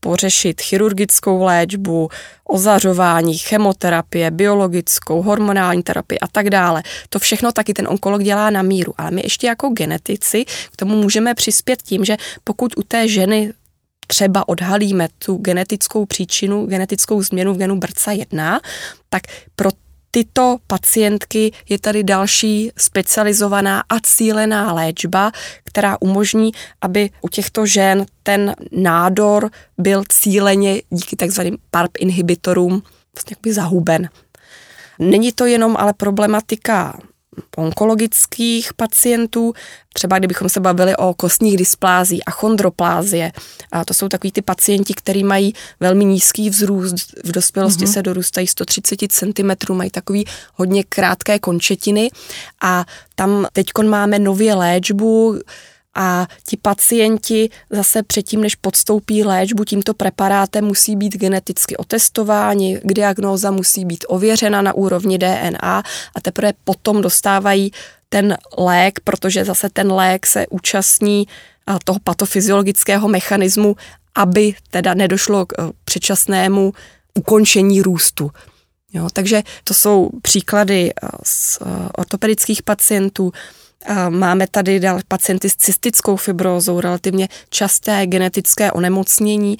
pořešit 0.00 0.60
chirurgickou 0.60 1.42
léčbu, 1.42 2.08
ozařování, 2.44 3.38
chemoterapie, 3.38 4.30
biologickou, 4.30 5.22
hormonální 5.22 5.82
terapii 5.82 6.18
a 6.18 6.26
tak 6.26 6.50
dále. 6.50 6.82
To 7.08 7.18
všechno 7.18 7.52
taky 7.52 7.74
ten 7.74 7.88
onkolog 7.88 8.22
dělá 8.22 8.50
na 8.50 8.62
míru, 8.62 8.94
ale 8.98 9.10
my 9.10 9.20
ještě 9.24 9.46
jako 9.46 9.68
genetici 9.68 10.44
k 10.44 10.76
tomu 10.76 11.02
můžeme 11.02 11.34
přispět 11.34 11.82
tím, 11.82 12.04
že 12.04 12.16
pokud 12.44 12.76
u 12.76 12.82
té 12.82 13.08
ženy 13.08 13.52
třeba 14.06 14.48
odhalíme 14.48 15.08
tu 15.18 15.36
genetickou 15.36 16.06
příčinu, 16.06 16.66
genetickou 16.66 17.22
změnu 17.22 17.54
v 17.54 17.58
genu 17.58 17.76
BRCA1, 17.76 18.60
tak 19.08 19.22
pro 19.56 19.70
tyto 20.10 20.56
pacientky 20.66 21.52
je 21.68 21.78
tady 21.78 22.04
další 22.04 22.70
specializovaná 22.76 23.80
a 23.80 24.00
cílená 24.02 24.72
léčba, 24.72 25.32
která 25.64 25.96
umožní, 26.00 26.52
aby 26.80 27.10
u 27.20 27.28
těchto 27.28 27.66
žen 27.66 28.06
ten 28.22 28.54
nádor 28.72 29.50
byl 29.78 30.02
cíleně 30.08 30.82
díky 30.90 31.16
takzvaným 31.16 31.58
PARP 31.70 31.90
inhibitorům 31.98 32.82
vlastně 33.14 33.52
zahuben. 33.52 34.08
Není 34.98 35.32
to 35.32 35.46
jenom 35.46 35.76
ale 35.76 35.92
problematika 35.92 36.98
onkologických 37.56 38.74
pacientů, 38.74 39.52
třeba 39.92 40.18
kdybychom 40.18 40.48
se 40.48 40.60
bavili 40.60 40.96
o 40.96 41.14
kostních 41.14 41.56
dysplází 41.56 42.24
a 42.24 42.30
chondroplázie. 42.30 43.32
A 43.72 43.84
to 43.84 43.94
jsou 43.94 44.08
takový 44.08 44.32
ty 44.32 44.42
pacienti, 44.42 44.94
kteří 44.94 45.24
mají 45.24 45.54
velmi 45.80 46.04
nízký 46.04 46.50
vzrůst, 46.50 46.94
v 47.24 47.32
dospělosti 47.32 47.84
mm-hmm. 47.84 47.92
se 47.92 48.02
dorůstají 48.02 48.46
130 48.46 48.98
cm, 49.12 49.74
mají 49.74 49.90
takový 49.90 50.24
hodně 50.54 50.84
krátké 50.84 51.38
končetiny 51.38 52.10
a 52.62 52.84
tam 53.14 53.46
teď 53.52 53.66
máme 53.88 54.18
nově 54.18 54.54
léčbu, 54.54 55.38
a 55.94 56.26
ti 56.48 56.56
pacienti 56.56 57.50
zase 57.70 58.02
předtím, 58.02 58.40
než 58.40 58.54
podstoupí 58.54 59.24
léčbu 59.24 59.64
tímto 59.64 59.94
preparátem, 59.94 60.64
musí 60.64 60.96
být 60.96 61.16
geneticky 61.16 61.76
otestováni, 61.76 62.80
diagnóza 62.84 63.50
musí 63.50 63.84
být 63.84 64.04
ověřena 64.08 64.62
na 64.62 64.72
úrovni 64.72 65.18
DNA 65.18 65.82
a 66.14 66.20
teprve 66.22 66.52
potom 66.64 67.02
dostávají 67.02 67.72
ten 68.08 68.36
lék, 68.58 69.00
protože 69.04 69.44
zase 69.44 69.68
ten 69.68 69.92
lék 69.92 70.26
se 70.26 70.46
účastní 70.50 71.26
toho 71.84 71.98
patofyziologického 72.04 73.08
mechanismu, 73.08 73.76
aby 74.14 74.54
teda 74.70 74.94
nedošlo 74.94 75.46
k 75.46 75.52
e, 75.52 75.62
předčasnému 75.84 76.72
ukončení 77.14 77.82
růstu. 77.82 78.30
Jo, 78.92 79.08
takže 79.12 79.42
to 79.64 79.74
jsou 79.74 80.10
příklady 80.22 80.90
e, 80.90 80.92
z 81.24 81.58
e, 81.60 81.64
ortopedických 81.98 82.62
pacientů. 82.62 83.32
Máme 84.08 84.46
tady 84.46 84.80
pacienty 85.08 85.50
s 85.50 85.56
cystickou 85.56 86.16
fibrózou, 86.16 86.80
relativně 86.80 87.28
časté 87.50 88.06
genetické 88.06 88.72
onemocnění 88.72 89.56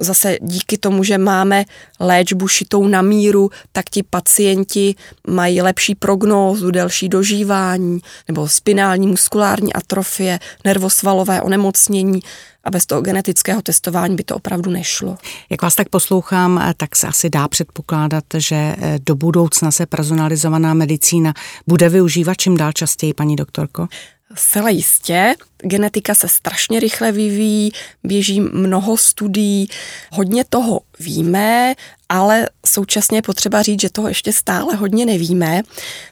Zase 0.00 0.38
díky 0.40 0.78
tomu, 0.78 1.04
že 1.04 1.18
máme 1.18 1.64
léčbu 2.00 2.48
šitou 2.48 2.88
na 2.88 3.02
míru, 3.02 3.50
tak 3.72 3.90
ti 3.90 4.02
pacienti 4.02 4.94
mají 5.28 5.62
lepší 5.62 5.94
prognózu, 5.94 6.70
delší 6.70 7.08
dožívání, 7.08 8.00
nebo 8.28 8.48
spinální 8.48 9.06
muskulární 9.06 9.72
atrofie, 9.72 10.38
nervosvalové 10.64 11.42
onemocnění 11.42 12.20
a 12.64 12.70
bez 12.70 12.86
toho 12.86 13.02
genetického 13.02 13.62
testování 13.62 14.16
by 14.16 14.24
to 14.24 14.36
opravdu 14.36 14.70
nešlo. 14.70 15.16
Jak 15.50 15.62
vás 15.62 15.74
tak 15.74 15.88
poslouchám, 15.88 16.74
tak 16.76 16.96
se 16.96 17.06
asi 17.06 17.30
dá 17.30 17.48
předpokládat, 17.48 18.24
že 18.36 18.56
eh, 18.56 18.98
do 19.06 19.14
budoucna 19.14 19.70
se 19.70 19.86
personalizovaná 19.86 20.74
medicína 20.74 21.34
bude 21.66 21.88
využívat 21.88 22.34
čím 22.34 22.56
dál 22.56 22.72
častěji, 22.72 23.14
paní 23.14 23.36
doktorko? 23.36 23.88
Zcela 24.36 24.70
jistě. 24.70 25.34
Genetika 25.58 26.14
se 26.14 26.28
strašně 26.28 26.80
rychle 26.80 27.12
vyvíjí, 27.12 27.72
běží 28.04 28.40
mnoho 28.40 28.96
studií, 28.96 29.68
hodně 30.12 30.44
toho 30.44 30.80
víme, 30.98 31.74
ale 32.08 32.48
současně 32.66 33.18
je 33.18 33.22
potřeba 33.22 33.62
říct, 33.62 33.80
že 33.80 33.90
toho 33.90 34.08
ještě 34.08 34.32
stále 34.32 34.74
hodně 34.74 35.06
nevíme, 35.06 35.62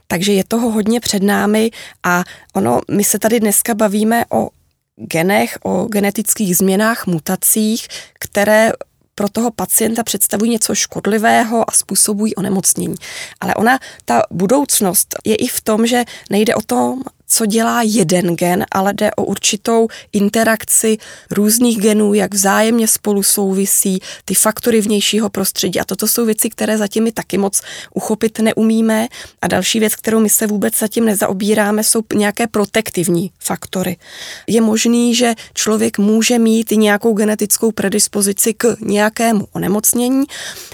takže 0.06 0.32
je 0.32 0.44
toho 0.44 0.70
hodně 0.70 1.00
před 1.00 1.22
námi 1.22 1.70
a 2.02 2.24
ono, 2.54 2.80
my 2.90 3.04
se 3.04 3.18
tady 3.18 3.40
dneska 3.40 3.74
bavíme 3.74 4.24
o 4.30 4.48
genech, 4.96 5.58
o 5.62 5.84
genetických 5.84 6.56
změnách, 6.56 7.06
mutacích, 7.06 7.88
které 8.18 8.72
pro 9.14 9.28
toho 9.28 9.50
pacienta 9.50 10.02
představují 10.02 10.50
něco 10.50 10.74
škodlivého 10.74 11.70
a 11.70 11.72
způsobují 11.72 12.34
onemocnění. 12.34 12.94
Ale 13.40 13.54
ona, 13.54 13.78
ta 14.04 14.22
budoucnost 14.30 15.14
je 15.24 15.34
i 15.34 15.46
v 15.46 15.60
tom, 15.60 15.86
že 15.86 16.04
nejde 16.30 16.54
o 16.54 16.62
tom 16.62 17.02
co 17.32 17.46
dělá 17.46 17.82
jeden 17.82 18.36
gen, 18.36 18.66
ale 18.70 18.92
jde 18.92 19.10
o 19.14 19.24
určitou 19.24 19.88
interakci 20.12 20.98
různých 21.30 21.80
genů, 21.80 22.14
jak 22.14 22.34
vzájemně 22.34 22.88
spolu 22.88 23.22
souvisí, 23.22 24.00
ty 24.24 24.34
faktory 24.34 24.80
vnějšího 24.80 25.30
prostředí. 25.30 25.80
A 25.80 25.84
toto 25.84 26.06
jsou 26.06 26.24
věci, 26.26 26.50
které 26.50 26.78
zatím 26.78 27.04
my 27.04 27.12
taky 27.12 27.38
moc 27.38 27.60
uchopit 27.94 28.38
neumíme. 28.38 29.08
A 29.42 29.48
další 29.48 29.80
věc, 29.80 29.94
kterou 29.94 30.20
my 30.20 30.30
se 30.30 30.46
vůbec 30.46 30.78
zatím 30.78 31.04
nezaobíráme, 31.04 31.84
jsou 31.84 32.02
nějaké 32.14 32.46
protektivní 32.46 33.30
faktory. 33.38 33.96
Je 34.46 34.60
možný, 34.60 35.14
že 35.14 35.34
člověk 35.54 35.98
může 35.98 36.38
mít 36.38 36.70
nějakou 36.70 37.12
genetickou 37.12 37.72
predispozici 37.72 38.54
k 38.54 38.76
nějakému 38.80 39.48
onemocnění, 39.52 40.24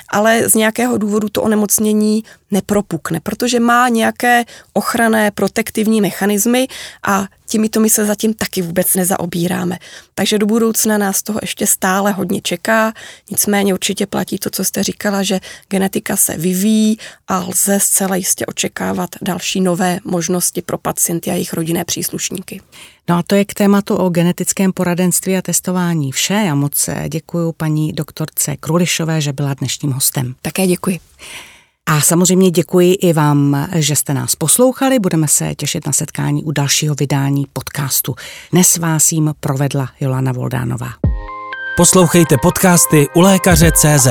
ale 0.08 0.48
z 0.48 0.54
nějakého 0.54 0.98
důvodu 0.98 1.28
to 1.28 1.42
onemocnění 1.42 2.24
nepropukne, 2.50 3.20
protože 3.20 3.60
má 3.60 3.88
nějaké 3.88 4.44
ochranné 4.72 5.30
protektivní 5.30 6.00
mechanismy 6.48 6.68
a 7.02 7.26
těmito 7.46 7.80
my 7.80 7.90
se 7.90 8.04
zatím 8.04 8.34
taky 8.34 8.62
vůbec 8.62 8.94
nezaobíráme. 8.94 9.78
Takže 10.14 10.38
do 10.38 10.46
budoucna 10.46 10.98
nás 10.98 11.22
toho 11.22 11.38
ještě 11.42 11.66
stále 11.66 12.12
hodně 12.12 12.40
čeká, 12.40 12.92
nicméně 13.30 13.74
určitě 13.74 14.06
platí 14.06 14.38
to, 14.38 14.50
co 14.50 14.64
jste 14.64 14.82
říkala, 14.82 15.22
že 15.22 15.40
genetika 15.68 16.16
se 16.16 16.36
vyvíjí 16.36 16.98
a 17.28 17.38
lze 17.38 17.80
zcela 17.80 18.16
jistě 18.16 18.46
očekávat 18.46 19.10
další 19.22 19.60
nové 19.60 19.98
možnosti 20.04 20.62
pro 20.62 20.78
pacienty 20.78 21.30
a 21.30 21.34
jejich 21.34 21.52
rodinné 21.52 21.84
příslušníky. 21.84 22.60
No 23.08 23.18
a 23.18 23.22
to 23.22 23.34
je 23.34 23.44
k 23.44 23.54
tématu 23.54 23.96
o 23.96 24.08
genetickém 24.08 24.72
poradenství 24.72 25.36
a 25.36 25.42
testování 25.42 26.12
vše. 26.12 26.34
Já 26.34 26.54
moc 26.54 26.90
děkuji 27.08 27.52
paní 27.52 27.92
doktorce 27.92 28.56
Krulišové, 28.56 29.20
že 29.20 29.32
byla 29.32 29.54
dnešním 29.54 29.92
hostem. 29.92 30.34
Také 30.42 30.66
děkuji. 30.66 31.00
A 31.88 32.00
samozřejmě 32.00 32.50
děkuji 32.50 32.92
i 32.92 33.12
vám, 33.12 33.68
že 33.74 33.96
jste 33.96 34.14
nás 34.14 34.36
poslouchali. 34.36 34.98
Budeme 34.98 35.28
se 35.28 35.54
těšit 35.54 35.86
na 35.86 35.92
setkání 35.92 36.44
u 36.44 36.52
dalšího 36.52 36.94
vydání 36.94 37.46
podcastu. 37.52 38.14
Dnes 38.52 38.76
vás 38.76 39.12
jim 39.12 39.34
provedla 39.40 39.88
Jolana 40.00 40.32
Voldánová. 40.32 40.88
Poslouchejte 41.76 42.36
podcasty 42.42 43.06
u 43.14 43.20
lékaře 43.20 43.72
CZ. 43.72 44.08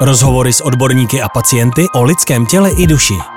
Rozhovory 0.00 0.52
s 0.52 0.60
odborníky 0.60 1.22
a 1.22 1.28
pacienty 1.28 1.86
o 1.94 2.02
lidském 2.02 2.46
těle 2.46 2.70
i 2.70 2.86
duši. 2.86 3.35